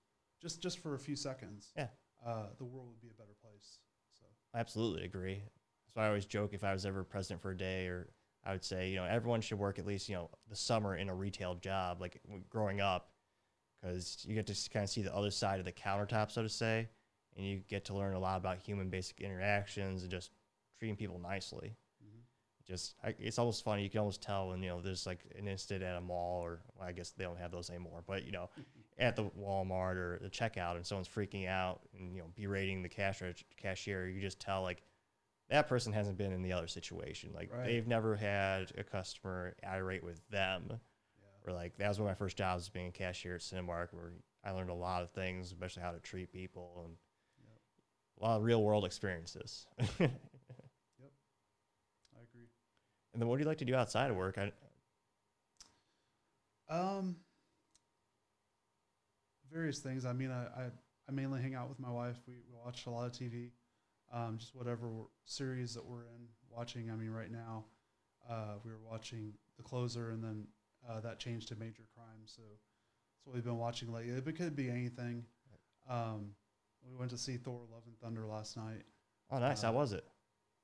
just 0.41 0.61
just 0.61 0.79
for 0.79 0.95
a 0.95 0.99
few 0.99 1.15
seconds, 1.15 1.71
Yeah. 1.75 1.89
uh, 2.25 2.47
the 2.57 2.63
world 2.65 2.87
would 2.87 3.01
be 3.01 3.09
a 3.09 3.13
better 3.13 3.35
place. 3.41 3.79
So 4.11 4.25
I 4.53 4.59
absolutely 4.59 5.03
agree. 5.03 5.43
So 5.93 6.01
I 6.01 6.07
always 6.07 6.25
joke 6.25 6.53
if 6.53 6.63
I 6.63 6.73
was 6.73 6.85
ever 6.85 7.03
president 7.03 7.41
for 7.41 7.51
a 7.51 7.57
day, 7.57 7.87
or 7.87 8.09
I 8.43 8.51
would 8.51 8.63
say, 8.63 8.89
you 8.89 8.95
know, 8.95 9.05
everyone 9.05 9.41
should 9.41 9.59
work 9.59 9.79
at 9.79 9.85
least, 9.85 10.09
you 10.09 10.15
know, 10.15 10.29
the 10.49 10.55
summer 10.55 10.95
in 10.95 11.09
a 11.09 11.15
retail 11.15 11.55
job, 11.55 12.01
like 12.01 12.19
growing 12.49 12.81
up, 12.81 13.11
because 13.81 14.25
you 14.27 14.33
get 14.33 14.47
to 14.47 14.69
kind 14.69 14.83
of 14.83 14.89
see 14.89 15.01
the 15.01 15.15
other 15.15 15.31
side 15.31 15.59
of 15.59 15.65
the 15.65 15.71
countertop, 15.71 16.31
so 16.31 16.41
to 16.41 16.49
say, 16.49 16.89
and 17.35 17.45
you 17.45 17.59
get 17.67 17.85
to 17.85 17.93
learn 17.93 18.13
a 18.15 18.19
lot 18.19 18.37
about 18.37 18.57
human 18.57 18.89
basic 18.89 19.21
interactions 19.21 20.01
and 20.01 20.11
just 20.11 20.31
treating 20.79 20.95
people 20.95 21.19
nicely. 21.19 21.75
Just, 22.65 22.95
I, 23.03 23.13
it's 23.19 23.37
almost 23.39 23.63
funny. 23.63 23.83
You 23.83 23.89
can 23.89 23.99
almost 23.99 24.21
tell 24.21 24.47
when 24.49 24.63
you 24.63 24.69
know 24.69 24.81
there's 24.81 25.05
like 25.05 25.19
an 25.37 25.47
incident 25.47 25.83
at 25.83 25.97
a 25.97 26.01
mall, 26.01 26.41
or 26.41 26.61
well, 26.77 26.87
I 26.87 26.91
guess 26.93 27.09
they 27.11 27.23
don't 27.25 27.37
have 27.37 27.51
those 27.51 27.69
anymore. 27.69 28.03
But 28.07 28.25
you 28.25 28.31
know, 28.31 28.49
at 28.97 29.15
the 29.15 29.25
Walmart 29.39 29.95
or 29.97 30.19
the 30.21 30.29
checkout, 30.29 30.75
and 30.77 30.85
someone's 30.85 31.09
freaking 31.09 31.47
out 31.47 31.81
and 31.97 32.15
you 32.15 32.21
know 32.21 32.27
berating 32.35 32.81
the 32.81 32.89
cash 32.89 33.21
reg- 33.21 33.43
cashier, 33.57 34.07
you 34.07 34.21
just 34.21 34.39
tell 34.39 34.61
like 34.61 34.81
that 35.49 35.67
person 35.67 35.91
hasn't 35.91 36.17
been 36.17 36.31
in 36.31 36.41
the 36.41 36.53
other 36.53 36.67
situation. 36.67 37.31
Like 37.35 37.51
Right. 37.51 37.65
they've 37.65 37.85
never 37.87 38.15
had 38.15 38.71
a 38.77 38.83
customer 38.83 39.55
irate 39.67 40.03
with 40.03 40.25
them. 40.29 40.63
yeah, 40.69 40.75
Or 41.45 41.53
like 41.53 41.75
that 41.77 41.89
was 41.89 41.99
one 41.99 42.09
of 42.09 42.15
my 42.15 42.17
first 42.17 42.37
jobs 42.37 42.69
being 42.69 42.87
a 42.87 42.91
cashier 42.91 43.35
at 43.35 43.41
Cinemark, 43.41 43.89
where 43.91 44.13
I 44.45 44.51
learned 44.51 44.69
a 44.69 44.73
lot 44.73 45.03
of 45.03 45.11
things, 45.11 45.47
especially 45.47 45.83
how 45.83 45.91
to 45.91 45.99
treat 45.99 46.31
people 46.31 46.83
and 46.85 46.95
a 48.21 48.23
lot 48.25 48.37
of 48.37 48.43
real 48.43 48.63
world 48.63 48.85
experiences. 48.85 49.67
And 53.13 53.21
then 53.21 53.27
what 53.29 53.37
do 53.37 53.43
you 53.43 53.47
like 53.47 53.59
to 53.59 53.65
do 53.65 53.75
outside 53.75 54.09
of 54.09 54.15
work? 54.17 54.37
I, 54.37 54.51
Um, 56.69 57.17
various 59.51 59.79
things. 59.79 60.05
I 60.05 60.13
mean, 60.13 60.31
I, 60.31 60.45
I, 60.45 60.63
I 61.07 61.11
mainly 61.11 61.41
hang 61.41 61.53
out 61.53 61.69
with 61.69 61.79
my 61.79 61.91
wife. 61.91 62.17
We, 62.27 62.33
we 62.35 62.55
watch 62.63 62.85
a 62.87 62.89
lot 62.89 63.05
of 63.05 63.11
TV, 63.11 63.51
um, 64.11 64.37
just 64.39 64.55
whatever 64.55 64.89
series 65.25 65.73
that 65.75 65.85
we're 65.85 66.05
in 66.05 66.27
watching. 66.49 66.89
I 66.89 66.95
mean, 66.95 67.11
right 67.11 67.31
now, 67.31 67.65
uh, 68.27 68.55
we 68.63 68.71
were 68.71 68.79
watching 68.79 69.33
The 69.57 69.63
Closer, 69.63 70.11
and 70.11 70.23
then 70.23 70.47
uh, 70.89 71.01
that 71.01 71.19
changed 71.19 71.49
to 71.49 71.55
Major 71.55 71.83
Crime. 71.93 72.21
So 72.25 72.41
that's 72.41 73.25
what 73.25 73.35
we've 73.35 73.43
been 73.43 73.59
watching 73.59 73.93
lately. 73.93 74.13
It 74.13 74.35
could 74.35 74.55
be 74.55 74.69
anything. 74.69 75.25
Um, 75.87 76.31
we 76.89 76.97
went 76.97 77.11
to 77.11 77.17
see 77.17 77.37
Thor: 77.37 77.61
Love 77.71 77.83
and 77.85 77.99
Thunder 77.99 78.25
last 78.25 78.57
night. 78.57 78.83
oh, 79.29 79.39
nice. 79.39 79.63
Uh, 79.63 79.67
How 79.67 79.73
was 79.73 79.93
it? 79.93 80.05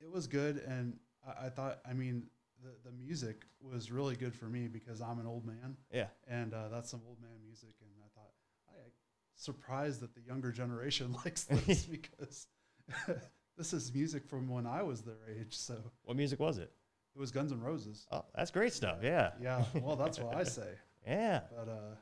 It 0.00 0.10
was 0.10 0.26
good, 0.26 0.56
and 0.66 0.96
I, 1.26 1.46
I 1.46 1.48
thought. 1.50 1.80
I 1.88 1.92
mean, 1.92 2.24
the 2.62 2.90
the 2.90 2.92
music 2.96 3.44
was 3.60 3.90
really 3.90 4.16
good 4.16 4.34
for 4.34 4.46
me 4.46 4.68
because 4.68 5.00
I'm 5.00 5.18
an 5.18 5.26
old 5.26 5.44
man 5.46 5.76
Yeah. 5.92 6.08
and 6.28 6.52
uh, 6.54 6.68
that's 6.68 6.90
some 6.90 7.00
old 7.06 7.20
man 7.20 7.40
music. 7.44 7.74
And 7.80 7.90
I 8.04 8.08
thought, 8.14 8.32
I 8.68 8.76
am 8.84 8.90
surprised 9.36 10.00
that 10.00 10.14
the 10.14 10.20
younger 10.22 10.52
generation 10.52 11.12
likes 11.24 11.44
this 11.44 11.84
because 11.96 12.46
this 13.56 13.72
is 13.72 13.92
music 13.94 14.26
from 14.26 14.48
when 14.48 14.66
I 14.66 14.82
was 14.82 15.02
their 15.02 15.18
age. 15.28 15.56
So 15.56 15.76
What 16.04 16.16
music 16.16 16.40
was 16.40 16.58
it? 16.58 16.72
it 17.14 17.18
was 17.18 17.30
Guns 17.32 17.50
N' 17.52 17.60
Roses. 17.60 18.06
Oh, 18.12 18.24
that's 18.34 18.50
great 18.50 18.72
stuff. 18.72 18.98
Yeah. 19.02 19.30
Yeah, 19.40 19.64
well, 19.82 19.96
that's 19.96 20.18
what 20.20 20.34
I 20.36 20.44
say. 20.44 20.74
Yeah. 21.06 21.40
But 21.50 21.68
uh, 21.68 21.94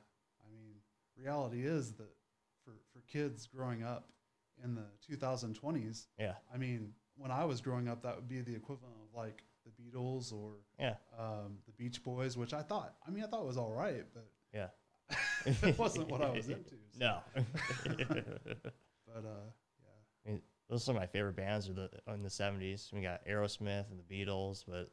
I 0.44 0.50
mean, 0.50 0.74
reality 1.16 1.64
is 1.64 1.92
that 1.92 2.08
for 2.64 2.72
for 2.92 3.00
kids 3.06 3.46
growing 3.46 3.82
up 3.82 4.08
in 4.62 4.74
the 4.74 4.84
2020s, 5.10 6.06
Yeah. 6.18 6.34
I 6.52 6.58
mean, 6.58 6.92
when 7.16 7.30
I 7.30 7.44
was 7.44 7.60
growing 7.60 7.88
up, 7.88 8.02
that 8.02 8.16
would 8.16 8.28
be 8.28 8.40
the 8.40 8.54
equivalent 8.54 8.94
of 9.02 9.16
like 9.16 9.42
the 9.76 9.82
Beatles 9.82 10.32
or 10.32 10.52
Yeah. 10.78 10.94
um, 11.18 11.58
the 11.66 11.72
Beach 11.72 12.02
Boys, 12.02 12.36
which 12.36 12.52
I 12.54 12.62
thought. 12.62 12.94
I 13.06 13.10
mean, 13.10 13.24
I 13.24 13.26
thought 13.26 13.42
it 13.42 13.46
was 13.46 13.56
all 13.58 13.72
right, 13.72 14.04
but 14.14 14.28
Yeah. 14.52 14.68
it 15.46 15.78
wasn't 15.78 16.08
what 16.08 16.22
I 16.22 16.30
was 16.30 16.48
into. 16.48 16.74
so- 16.92 16.98
No. 16.98 17.20
But 19.06 19.24
uh, 19.24 19.50
yeah, 19.82 20.26
I 20.26 20.30
mean, 20.30 20.42
Those 20.68 20.82
are 20.82 20.84
some 20.84 20.96
of 20.96 21.02
my 21.02 21.06
favorite 21.06 21.36
bands 21.36 21.68
are 21.68 21.72
the 21.72 21.90
in 22.12 22.22
the 22.22 22.30
seventies. 22.30 22.90
We 22.92 23.00
got 23.00 23.26
Aerosmith 23.26 23.90
and 23.90 23.98
the 23.98 24.04
Beatles, 24.24 24.64
but 24.68 24.90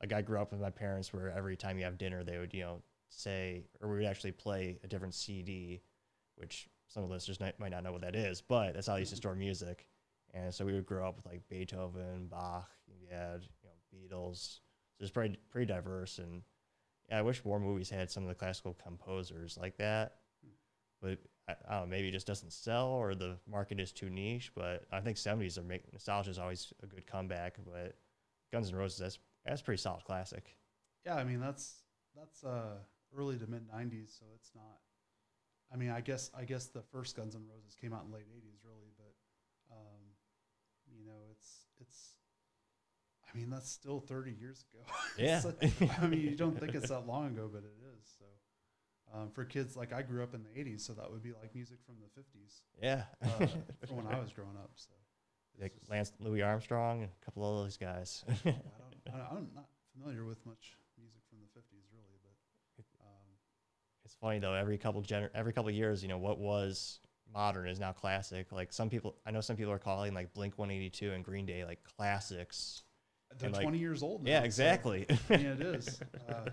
like 0.00 0.12
I 0.12 0.22
grew 0.22 0.40
up 0.40 0.50
with 0.52 0.60
my 0.60 0.70
parents 0.70 1.12
where 1.12 1.30
every 1.30 1.56
time 1.56 1.78
you 1.78 1.84
have 1.84 1.98
dinner 1.98 2.24
they 2.24 2.38
would, 2.38 2.54
you 2.54 2.62
know, 2.62 2.82
say 3.10 3.66
or 3.80 3.88
we 3.90 3.96
would 3.98 4.06
actually 4.06 4.32
play 4.32 4.78
a 4.82 4.86
different 4.88 5.14
CD, 5.14 5.82
which 6.36 6.68
some 6.86 7.02
of 7.02 7.08
the 7.10 7.14
listeners 7.14 7.38
might 7.38 7.58
might 7.60 7.70
not 7.70 7.84
know 7.84 7.92
what 7.92 8.00
that 8.00 8.16
is, 8.16 8.40
but 8.40 8.72
that's 8.74 8.86
how 8.86 8.94
they 8.94 9.00
used 9.00 9.10
to 9.10 9.16
store 9.16 9.34
music. 9.34 9.86
And 10.32 10.54
so 10.54 10.64
we 10.64 10.72
would 10.72 10.86
grow 10.86 11.06
up 11.06 11.16
with 11.16 11.26
like 11.26 11.42
Beethoven, 11.50 12.28
Bach, 12.30 12.70
you 12.86 13.08
had, 13.10 13.46
Beatles. 13.94 14.60
So 14.98 15.04
it's 15.04 15.10
pretty 15.10 15.38
pretty 15.50 15.66
diverse 15.66 16.18
and 16.18 16.42
yeah, 17.08 17.18
I 17.18 17.22
wish 17.22 17.44
more 17.44 17.58
movies 17.58 17.90
had 17.90 18.10
some 18.10 18.22
of 18.22 18.28
the 18.28 18.34
classical 18.34 18.74
composers 18.74 19.58
like 19.60 19.76
that. 19.78 20.16
But 21.02 21.18
I, 21.48 21.52
I 21.68 21.72
don't 21.78 21.88
know, 21.88 21.90
maybe 21.90 22.08
it 22.08 22.12
just 22.12 22.26
doesn't 22.26 22.52
sell 22.52 22.88
or 22.88 23.14
the 23.14 23.38
market 23.48 23.80
is 23.80 23.90
too 23.90 24.10
niche. 24.10 24.52
But 24.54 24.84
I 24.92 25.00
think 25.00 25.16
70s 25.16 25.58
are 25.58 25.62
make 25.62 25.90
nostalgia 25.92 26.30
is 26.30 26.38
always 26.38 26.72
a 26.82 26.86
good 26.86 27.06
comeback. 27.06 27.56
But 27.64 27.96
Guns 28.52 28.70
N' 28.70 28.76
Roses, 28.76 28.98
that's 28.98 29.18
that's 29.44 29.62
pretty 29.62 29.80
solid 29.80 30.04
classic. 30.04 30.56
yeah. 31.06 31.16
I 31.16 31.24
mean, 31.24 31.40
that's 31.40 31.82
that's 32.16 32.44
uh, 32.44 32.76
early 33.16 33.38
to 33.38 33.46
mid 33.46 33.68
'90s, 33.68 34.18
so 34.18 34.26
it's 34.34 34.50
not. 34.54 34.78
I 35.72 35.76
mean, 35.76 35.90
I 35.90 36.00
guess 36.00 36.30
I 36.36 36.44
guess 36.44 36.66
the 36.66 36.82
first 36.82 37.16
Guns 37.16 37.34
N' 37.34 37.46
Roses 37.48 37.74
came 37.80 37.92
out 37.92 38.04
in 38.04 38.12
late 38.12 38.26
'80s, 38.28 38.58
really, 38.64 38.90
but 38.96 39.14
um, 39.72 40.00
you 40.92 41.04
know, 41.06 41.18
it's 41.32 41.66
it's. 41.80 42.10
I 43.32 43.36
mean, 43.38 43.50
that's 43.50 43.70
still 43.70 44.00
30 44.00 44.32
years 44.32 44.64
ago. 44.72 44.84
Yeah. 45.18 45.42
I 46.00 46.06
mean, 46.06 46.20
you 46.22 46.34
don't 46.36 46.58
think 46.58 46.74
it's 46.78 46.88
that 46.88 47.06
long 47.06 47.26
ago, 47.28 47.48
but 47.52 47.62
it 47.62 47.76
is. 47.98 48.16
So, 48.18 48.24
um, 49.18 49.30
for 49.30 49.44
kids 49.44 49.76
like 49.76 49.92
I 49.92 50.02
grew 50.02 50.22
up 50.22 50.34
in 50.34 50.42
the 50.44 50.48
'80s, 50.50 50.80
so 50.80 50.92
that 50.94 51.10
would 51.10 51.22
be 51.22 51.32
like 51.32 51.54
music 51.54 51.78
from 51.84 51.96
the 52.00 52.20
'50s 52.20 52.60
Yeah. 52.80 53.02
uh, 53.22 53.46
from 53.86 53.96
when 53.96 54.06
I 54.06 54.18
was 54.20 54.32
growing 54.32 54.56
up. 54.56 54.70
So, 54.76 54.92
like 55.60 55.74
Lance 55.90 56.12
Louis 56.20 56.42
Armstrong 56.42 57.02
and 57.02 57.10
a 57.10 57.24
couple 57.24 57.42
of 57.58 57.64
those 57.64 57.76
guys. 57.76 58.24
I 58.28 58.34
don't, 58.44 58.56
I, 59.14 59.18
I'm 59.36 59.48
not 59.54 59.66
familiar 59.92 60.24
with 60.24 60.44
much 60.46 60.76
music 60.98 61.20
from 61.28 61.38
the 61.40 61.60
50s, 61.60 61.84
really, 61.92 62.18
but 62.22 62.84
um, 63.00 63.26
it's 64.04 64.14
funny 64.14 64.38
though. 64.38 64.54
Every 64.54 64.78
couple 64.78 65.02
gener- 65.02 65.30
every 65.34 65.52
couple 65.52 65.70
years, 65.70 66.02
you 66.02 66.08
know, 66.08 66.18
what 66.18 66.38
was 66.38 67.00
modern 67.34 67.68
is 67.68 67.78
now 67.80 67.92
classic. 67.92 68.52
Like 68.52 68.72
some 68.72 68.88
people, 68.88 69.16
I 69.26 69.32
know 69.32 69.40
some 69.40 69.56
people 69.56 69.72
are 69.72 69.78
calling 69.78 70.14
like 70.14 70.32
Blink 70.32 70.56
182 70.56 71.12
and 71.12 71.24
Green 71.24 71.44
Day 71.46 71.64
like 71.64 71.82
classics. 71.84 72.84
They're 73.38 73.50
like- 73.50 73.62
20 73.62 73.78
years 73.78 74.02
old. 74.02 74.24
Now, 74.24 74.30
Yeah, 74.30 74.40
so, 74.40 74.44
exactly. 74.44 75.06
I 75.30 75.36
mean, 75.36 75.46
it 75.46 75.60
is. 75.62 76.00
Uh, 76.28 76.50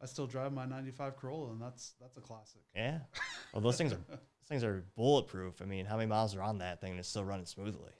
I 0.00 0.06
still 0.06 0.26
drive 0.26 0.52
my 0.52 0.64
95 0.66 1.16
Corolla, 1.16 1.50
and 1.50 1.60
that's 1.60 1.94
that's 2.00 2.16
a 2.16 2.20
classic. 2.20 2.60
yeah. 2.74 2.98
Well, 3.52 3.60
those 3.62 3.76
things 3.76 3.92
are 3.92 3.98
those 4.08 4.18
things 4.48 4.62
are 4.64 4.84
bulletproof. 4.96 5.60
I 5.60 5.64
mean, 5.64 5.86
how 5.86 5.96
many 5.96 6.06
miles 6.08 6.36
are 6.36 6.42
on 6.42 6.58
that 6.58 6.80
thing 6.80 6.92
and 6.92 7.00
it's 7.00 7.08
still 7.08 7.24
running 7.24 7.46
smoothly? 7.46 7.90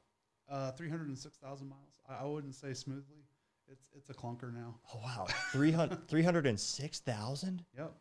Uh, 0.49 0.71
306,000 0.73 1.69
miles. 1.69 2.01
I, 2.09 2.23
I 2.23 2.25
wouldn't 2.25 2.55
say 2.55 2.73
smoothly. 2.73 3.25
It's 3.71 3.85
it's 3.97 4.09
a 4.11 4.15
clunker 4.15 4.53
now. 4.55 4.77
Oh 4.95 5.01
wow, 5.05 5.27
300 5.53 6.09
306,000? 6.09 7.65
Yep. 7.77 7.93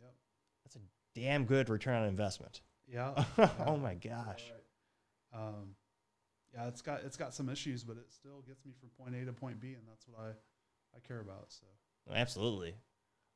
Yep. 0.00 0.14
That's 0.64 0.76
a 0.76 0.80
damn 1.14 1.44
good 1.44 1.68
return 1.68 2.02
on 2.02 2.08
investment. 2.08 2.60
Yeah. 2.88 3.12
oh 3.66 3.76
my 3.76 3.94
gosh. 3.94 4.50
right. 5.32 5.40
Um, 5.40 5.74
yeah, 6.54 6.68
it's 6.68 6.82
got 6.82 7.02
it's 7.04 7.16
got 7.16 7.34
some 7.34 7.48
issues, 7.48 7.82
but 7.84 7.96
it 7.96 8.10
still 8.10 8.42
gets 8.46 8.64
me 8.64 8.72
from 8.78 8.88
point 8.90 9.14
A 9.20 9.24
to 9.24 9.32
point 9.32 9.60
B, 9.60 9.68
and 9.68 9.82
that's 9.88 10.06
what 10.06 10.20
I 10.20 10.30
I 10.96 11.00
care 11.06 11.20
about. 11.20 11.46
So 11.48 11.64
oh, 12.10 12.14
Absolutely. 12.14 12.74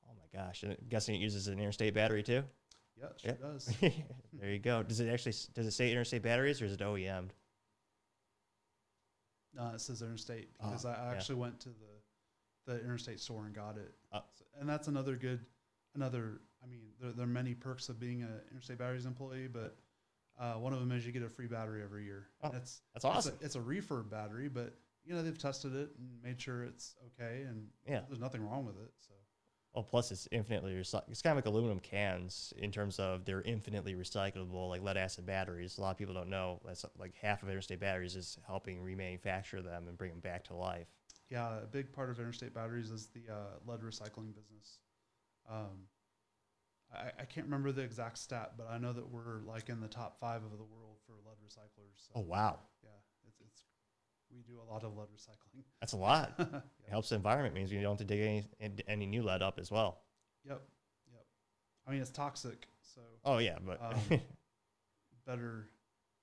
Oh 0.09 0.13
my 0.15 0.39
gosh. 0.41 0.63
And 0.63 0.73
I'm 0.73 0.79
guessing 0.89 1.15
it 1.15 1.19
uses 1.19 1.49
an 1.49 1.59
interstate 1.59 1.95
battery 1.95 2.23
too? 2.23 2.43
yeah, 2.99 3.07
it 3.07 3.21
sure 3.21 3.33
does. 3.53 3.67
there 4.33 4.51
you 4.51 4.59
go. 4.59 4.83
Does 4.83 5.01
it 5.01 5.09
actually 5.09 5.35
does 5.55 5.67
it 5.67 5.73
say 5.73 5.91
interstate 5.91 6.23
batteries 6.23 6.61
or 6.61 6.67
is 6.67 6.73
it 6.73 6.81
OEM'd? 6.81 7.33
No, 9.55 9.71
it 9.75 9.81
says 9.81 10.03
interstate 10.03 10.51
oh, 10.61 10.69
because 10.69 10.85
Oh, 10.85 10.91
I 10.91 10.93
I 10.93 11.07
yeah. 11.07 11.13
actually 11.13 11.37
went 11.37 11.59
to 11.61 11.71
the 11.71 12.73
the 12.73 12.81
interstate 12.81 13.21
store 13.21 13.47
and 13.47 13.55
got 13.55 13.77
it. 13.79 13.95
Oh. 14.13 14.23
So- 14.35 14.45
and 14.59 14.69
that's 14.69 14.89
another 14.89 15.17
good, 15.17 15.41
another. 15.95 16.41
I 16.63 16.67
mean, 16.67 16.81
there, 17.01 17.13
there 17.13 17.25
are 17.25 17.29
many 17.29 17.55
perks 17.55 17.89
of 17.89 18.01
being 18.01 18.23
an 18.23 18.41
interstate 18.51 18.79
batteries 18.79 19.07
employee, 19.07 19.47
but 19.49 19.77
uh, 20.39 20.55
one 20.55 20.73
of 20.73 20.81
them 20.81 20.93
is 20.93 21.07
you 21.07 21.13
get 21.13 21.23
a 21.23 21.29
free 21.29 21.47
battery 21.47 21.83
every 21.83 22.05
year. 22.05 22.29
Oh, 22.43 22.53
it's 22.57 22.83
That's 22.95 23.05
awesome. 23.05 23.33
It's 23.35 23.43
a, 23.43 23.47
it's 23.47 23.57
a 23.57 23.61
refurb 23.61 24.11
battery, 24.11 24.49
but 24.49 24.75
you 25.05 25.15
know 25.15 25.23
they've 25.23 25.39
tested 25.39 25.75
it 25.75 25.91
and 25.99 26.23
made 26.23 26.41
sure 26.41 26.65
it's 26.65 26.95
okay, 27.07 27.43
and 27.43 27.69
Yeah. 27.89 28.01
there's 28.09 28.21
nothing 28.21 28.43
wrong 28.49 28.65
with 28.67 28.77
it. 28.77 28.91
So 29.01 29.15
Oh, 29.75 29.83
plus 29.83 30.11
it's 30.11 30.27
infinitely 30.33 30.73
recyc 30.75 31.03
It's 31.09 31.21
kind 31.23 31.39
of 31.39 31.45
like 31.45 31.47
aluminum 31.53 31.79
cans 31.81 32.53
in 32.57 32.73
terms 32.73 32.99
of 32.99 33.25
they're 33.25 33.43
infinitely 33.43 33.95
recyclable, 33.95 34.69
like 34.71 34.83
lead 34.83 34.97
acid 34.97 35.27
batteries. 35.27 35.77
A 35.79 35.83
lot 35.83 35.91
of 35.91 35.99
people 35.99 36.15
don't 36.15 36.31
know 36.31 36.61
that's 36.65 36.85
like 36.99 37.15
half 37.15 37.43
of 37.43 37.49
interstate 37.51 37.79
batteries 37.81 38.17
is 38.17 38.39
helping 38.47 38.79
remanufacture 38.79 39.63
them 39.63 39.87
and 39.89 39.97
bring 39.99 40.11
them 40.11 40.21
back 40.21 40.45
to 40.45 40.55
life. 40.55 40.89
yeah, 41.31 41.59
a 41.63 41.67
big 41.67 41.93
part 41.93 42.11
of 42.11 42.19
Interstate 42.21 42.55
Batteries 42.55 42.91
is 42.91 43.09
the 43.09 43.33
uh, 43.33 43.59
lead 43.67 43.81
recycling 43.81 44.35
business. 44.35 44.79
Um, 45.51 45.87
I, 46.95 47.11
I 47.21 47.25
can't 47.25 47.47
remember 47.47 47.73
the 47.73 47.83
exact 47.83 48.19
stat, 48.19 48.53
but 48.57 48.69
I 48.71 48.79
know 48.79 48.93
that 48.93 49.09
we're 49.11 49.41
like 49.47 49.69
in 49.69 49.81
the 49.81 49.89
top 49.89 50.19
five 50.21 50.43
of 50.45 50.51
the 50.53 50.65
world 50.65 50.97
for 51.07 51.15
lead 51.27 51.37
recyclers. 51.45 52.07
So 52.07 52.13
Oh 52.17 52.21
wow, 52.21 52.61
yeah, 52.83 52.91
it's, 53.27 53.41
it's 53.41 53.63
we 54.33 54.43
do 54.43 54.61
a 54.61 54.73
lot 54.73 54.85
of 54.85 54.97
lead 54.97 55.09
recycling. 55.09 55.63
that's 55.81 55.93
a 55.93 55.97
lot. 55.97 56.35
It 56.87 56.91
helps 56.91 57.09
the 57.09 57.17
environment. 57.17 57.55
Means 57.55 57.73
you 57.73 57.81
don't 57.83 57.99
have 57.99 58.07
to 58.07 58.15
dig 58.15 58.45
any 58.61 58.75
any 58.87 59.07
new 59.07 59.23
lead 59.25 59.43
up 59.43 59.59
as 59.59 59.71
well. 59.73 60.03
Yep, 60.45 60.63
yep. 61.13 61.25
I 61.87 61.91
mean, 61.91 62.01
it's 62.01 62.11
toxic, 62.13 62.69
so 62.83 63.01
Oh 63.25 63.39
yeah, 63.39 63.59
but 63.65 63.83
Um, 63.83 64.21
better 65.27 65.69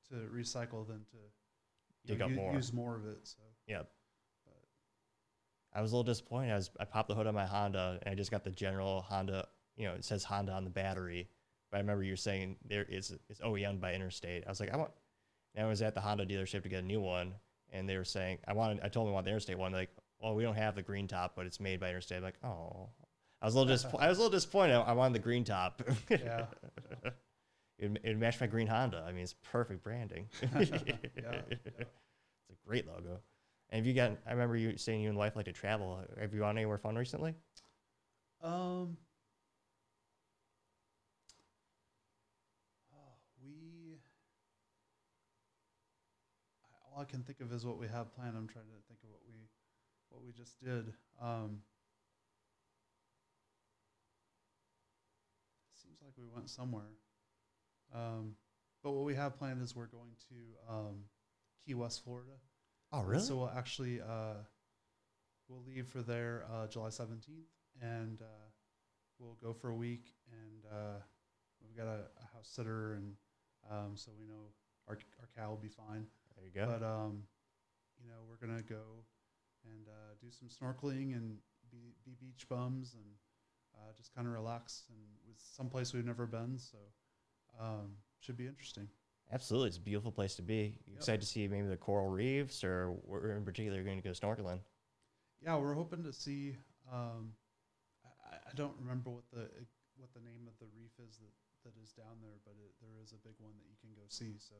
to 0.09 0.15
recycle 0.33 0.87
than 0.87 0.99
to 1.11 1.17
Dig 2.05 2.19
know, 2.19 2.25
up 2.25 2.31
u- 2.31 2.37
more. 2.37 2.53
use 2.53 2.73
more 2.73 2.95
of 2.95 3.05
it. 3.05 3.19
So 3.23 3.39
yeah. 3.67 3.83
but 4.45 4.55
I 5.73 5.81
was 5.81 5.91
a 5.91 5.95
little 5.95 6.03
disappointed. 6.03 6.51
I 6.51 6.55
was 6.55 6.69
I 6.79 6.85
popped 6.85 7.09
the 7.09 7.15
hood 7.15 7.27
on 7.27 7.33
my 7.33 7.45
Honda 7.45 7.99
and 8.01 8.11
I 8.11 8.15
just 8.15 8.31
got 8.31 8.43
the 8.43 8.51
general 8.51 9.01
Honda. 9.01 9.47
You 9.77 9.87
know, 9.87 9.93
it 9.93 10.05
says 10.05 10.23
Honda 10.23 10.51
on 10.53 10.63
the 10.63 10.69
battery, 10.69 11.27
but 11.71 11.77
I 11.77 11.79
remember 11.81 12.03
you 12.03 12.13
were 12.13 12.17
saying 12.17 12.57
there 12.67 12.83
is 12.87 13.15
it's 13.29 13.39
OEM 13.41 13.79
by 13.79 13.93
Interstate. 13.93 14.43
I 14.45 14.49
was 14.49 14.59
like, 14.59 14.73
I 14.73 14.77
want. 14.77 14.91
And 15.55 15.65
I 15.65 15.69
was 15.69 15.81
at 15.81 15.93
the 15.93 16.01
Honda 16.01 16.25
dealership 16.25 16.63
to 16.63 16.69
get 16.69 16.83
a 16.83 16.85
new 16.87 17.01
one, 17.01 17.33
and 17.71 17.87
they 17.87 17.97
were 17.97 18.03
saying 18.05 18.39
I 18.47 18.53
wanted. 18.53 18.79
I 18.83 18.89
told 18.89 19.07
them 19.07 19.11
I 19.11 19.15
want 19.15 19.25
the 19.25 19.31
Interstate 19.31 19.57
one. 19.57 19.71
They're 19.71 19.81
like, 19.81 19.95
well, 20.19 20.35
we 20.35 20.43
don't 20.43 20.55
have 20.55 20.75
the 20.75 20.81
green 20.81 21.07
top, 21.07 21.33
but 21.35 21.45
it's 21.45 21.59
made 21.59 21.79
by 21.79 21.89
Interstate. 21.89 22.17
I'm 22.17 22.23
like, 22.23 22.37
oh. 22.43 22.89
I 23.41 23.45
was 23.45 23.55
a 23.55 23.57
little 23.59 23.73
disappointed. 23.75 24.05
I 24.05 24.09
was 24.09 24.17
a 24.17 24.21
little 24.21 24.31
disappointed. 24.37 24.75
I 24.75 24.93
wanted 24.93 25.13
the 25.15 25.19
green 25.19 25.43
top. 25.43 25.81
yeah, 26.09 26.45
it 27.77 27.97
it 28.03 28.17
matched 28.17 28.41
my 28.41 28.47
green 28.47 28.67
Honda. 28.67 29.03
I 29.07 29.11
mean, 29.11 29.23
it's 29.23 29.35
perfect 29.51 29.83
branding. 29.83 30.27
yeah. 30.41 31.41
It's 31.49 32.49
a 32.51 32.67
great 32.67 32.87
logo. 32.87 33.19
And 33.69 33.79
have 33.79 33.85
you 33.85 33.93
got? 33.93 34.17
I 34.27 34.31
remember 34.31 34.55
you 34.55 34.77
saying 34.77 35.01
you 35.01 35.09
and 35.09 35.17
wife 35.17 35.35
like 35.35 35.45
to 35.45 35.51
travel. 35.53 35.99
Have 36.19 36.33
you 36.33 36.39
gone 36.39 36.57
anywhere 36.57 36.77
fun 36.77 36.95
recently? 36.95 37.35
Um, 38.41 38.97
oh, 42.91 43.17
we. 43.41 43.99
I- 46.63 46.82
All 46.93 47.01
I 47.01 47.05
can 47.05 47.23
think 47.23 47.39
of 47.41 47.51
is 47.51 47.65
what 47.65 47.79
we 47.79 47.87
have 47.87 48.13
planned. 48.13 48.37
I'm 48.37 48.47
trying 48.47 48.65
to 48.65 48.87
think 48.87 48.99
of 49.03 49.09
what 49.09 49.21
we, 49.27 49.33
what 50.09 50.23
we 50.23 50.31
just 50.31 50.59
did. 50.63 50.93
Um, 51.19 51.61
seems 55.73 55.99
like 56.03 56.13
we 56.17 56.25
went 56.33 56.49
somewhere. 56.49 56.91
Um, 57.95 58.35
but 58.83 58.91
what 58.91 59.05
we 59.05 59.15
have 59.15 59.37
planned 59.37 59.61
is 59.63 59.75
we're 59.75 59.87
going 59.87 60.15
to 60.29 60.73
um, 60.73 60.95
Key 61.65 61.73
West, 61.73 62.03
Florida. 62.03 62.33
Oh, 62.91 63.01
really? 63.01 63.23
So 63.23 63.37
we'll 63.37 63.51
actually 63.55 63.99
uh, 63.99 64.43
we'll 65.47 65.63
leave 65.63 65.87
for 65.87 66.01
there 66.01 66.45
uh, 66.53 66.67
July 66.67 66.89
seventeenth, 66.89 67.49
and 67.81 68.21
uh, 68.21 68.45
we'll 69.19 69.37
go 69.41 69.51
for 69.53 69.69
a 69.69 69.75
week. 69.75 70.13
And 70.31 70.65
uh, 70.71 70.99
we've 71.61 71.75
got 71.75 71.87
a, 71.87 72.01
a 72.21 72.35
house 72.35 72.49
sitter, 72.51 72.93
and 72.93 73.15
um, 73.71 73.93
so 73.95 74.11
we 74.19 74.25
know 74.25 74.51
our 74.87 74.99
our 75.19 75.29
cow 75.35 75.49
will 75.49 75.57
be 75.57 75.69
fine. 75.69 76.05
There 76.35 76.45
you 76.45 76.53
go. 76.53 76.65
But 76.65 76.85
um, 76.85 77.23
you 78.01 78.09
know, 78.09 78.21
we're 78.27 78.45
gonna 78.45 78.61
go 78.63 79.05
and 79.65 79.87
uh, 79.87 80.15
do 80.21 80.27
some 80.31 80.49
snorkeling 80.49 81.15
and 81.15 81.37
be, 81.71 81.93
be 82.05 82.15
beach 82.19 82.47
bums 82.49 82.93
and 82.95 83.05
uh, 83.75 83.91
just 83.95 84.13
kind 84.13 84.27
of 84.27 84.33
relax. 84.33 84.83
And 84.89 84.97
with 85.27 85.37
someplace 85.39 85.93
we've 85.93 86.05
never 86.05 86.25
been, 86.25 86.57
so 86.57 86.77
um, 87.59 87.95
should 88.19 88.37
be 88.37 88.47
interesting. 88.47 88.87
Absolutely, 89.31 89.69
it's 89.69 89.77
a 89.77 89.81
beautiful 89.81 90.11
place 90.11 90.35
to 90.35 90.41
be. 90.41 90.77
Yep. 90.85 90.97
excited 90.97 91.21
to 91.21 91.27
see 91.27 91.47
maybe 91.47 91.67
the 91.67 91.77
coral 91.77 92.09
reefs, 92.09 92.63
or 92.63 92.91
where 93.05 93.35
in 93.35 93.43
particular 93.45 93.77
you're 93.77 93.85
going 93.85 94.01
to 94.01 94.07
go 94.07 94.11
snorkeling? 94.11 94.59
Yeah, 95.41 95.57
we're 95.57 95.73
hoping 95.73 96.03
to 96.03 96.13
see. 96.13 96.55
Um, 96.91 97.33
I, 98.03 98.35
I- 98.35 98.53
don't 98.55 98.75
remember 98.79 99.09
what 99.09 99.23
the 99.31 99.49
what 99.97 100.13
the 100.13 100.19
name 100.19 100.45
of 100.47 100.53
the 100.59 100.65
reef 100.75 100.91
is 101.07 101.17
that, 101.17 101.33
that 101.63 101.73
is 101.81 101.91
down 101.93 102.17
there, 102.21 102.37
but 102.45 102.53
it, 102.59 102.73
there 102.81 103.01
is 103.01 103.13
a 103.13 103.21
big 103.27 103.33
one 103.39 103.53
that 103.57 103.65
you 103.69 103.77
can 103.81 103.89
go 103.95 104.03
see. 104.09 104.35
So, 104.37 104.55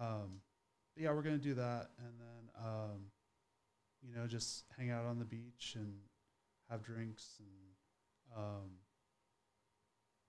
um, 0.00 0.40
yeah, 0.96 1.12
we're 1.12 1.22
gonna 1.22 1.38
do 1.38 1.54
that, 1.54 1.90
and 1.98 2.12
then 2.20 2.64
um, 2.66 3.06
you 4.06 4.14
know 4.14 4.26
just 4.26 4.64
hang 4.76 4.90
out 4.90 5.04
on 5.04 5.18
the 5.18 5.24
beach 5.24 5.74
and 5.76 5.94
have 6.70 6.82
drinks 6.82 7.38
and 7.40 8.36
um, 8.44 8.70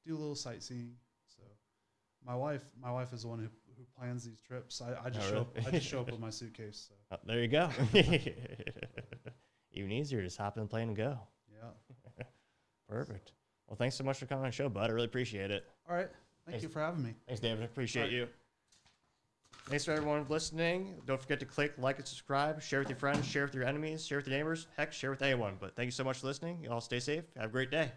do 0.05 0.15
a 0.15 0.17
little 0.17 0.35
sightseeing. 0.35 0.93
So, 1.27 1.41
my 2.25 2.35
wife 2.35 2.63
my 2.81 2.91
wife 2.91 3.13
is 3.13 3.21
the 3.23 3.27
one 3.29 3.39
who, 3.39 3.45
who 3.77 3.83
plans 3.97 4.23
these 4.25 4.39
trips. 4.45 4.81
I, 4.81 4.95
I 5.05 5.09
just 5.09 5.27
Oh, 5.29 5.31
show 5.31 5.39
up. 5.41 5.57
I 5.67 5.71
just 5.71 5.87
show 5.87 6.01
up 6.01 6.11
with 6.11 6.19
my 6.19 6.29
suitcase. 6.29 6.89
So 6.89 6.95
Oh, 7.11 7.19
there 7.25 7.39
you 7.41 7.47
go. 7.47 7.69
Even 9.71 9.91
easier, 9.91 10.21
just 10.21 10.37
hop 10.37 10.57
in 10.57 10.63
the 10.63 10.69
plane 10.69 10.89
and 10.89 10.97
go. 10.97 11.17
yeah. 11.51 12.23
Perfect. 12.89 13.31
Well, 13.67 13.75
thanks 13.77 13.95
so 13.95 14.03
much 14.03 14.17
for 14.19 14.25
coming 14.27 14.43
on 14.43 14.49
the 14.49 14.55
show, 14.55 14.69
bud. 14.69 14.89
I 14.89 14.93
really 14.93 15.05
appreciate 15.07 15.49
it. 15.49 15.65
All 15.89 15.95
right. 15.95 16.09
Thank 16.45 16.55
Thanks. 16.55 16.63
you 16.63 16.69
for 16.69 16.79
having 16.81 17.01
me. 17.03 17.15
Thanks, 17.25 17.39
David. 17.39 17.61
I 17.61 17.65
Appreciate 17.65 18.01
Alright. 18.03 18.13
you. 18.13 18.27
Thanks 19.67 19.85
for 19.85 19.91
everyone 19.91 20.25
listening. 20.27 21.01
Don't 21.05 21.19
forget 21.19 21.39
to 21.39 21.45
click 21.45 21.73
like 21.77 21.97
and 21.97 22.05
subscribe. 22.05 22.61
Share 22.61 22.79
with 22.79 22.89
your 22.89 22.97
friends. 22.97 23.25
Share 23.25 23.45
with 23.45 23.55
your 23.55 23.63
enemies. 23.63 24.05
Share 24.05 24.17
with 24.17 24.27
your 24.27 24.37
neighbors. 24.37 24.67
Heck, 24.77 24.91
share 24.91 25.09
with 25.09 25.21
anyone. 25.21 25.55
But 25.59 25.75
thank 25.75 25.87
you 25.87 25.91
so 25.91 26.03
much 26.03 26.19
for 26.19 26.27
listening. 26.27 26.59
You 26.61 26.69
all 26.69 26.81
stay 26.81 26.99
safe. 26.99 27.23
Have 27.37 27.49
a 27.49 27.51
great 27.51 27.71
day. 27.71 27.91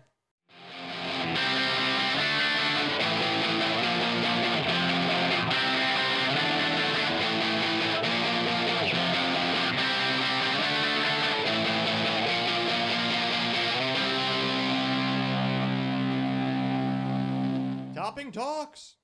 Topping 17.95 18.31
Talks. 18.31 18.95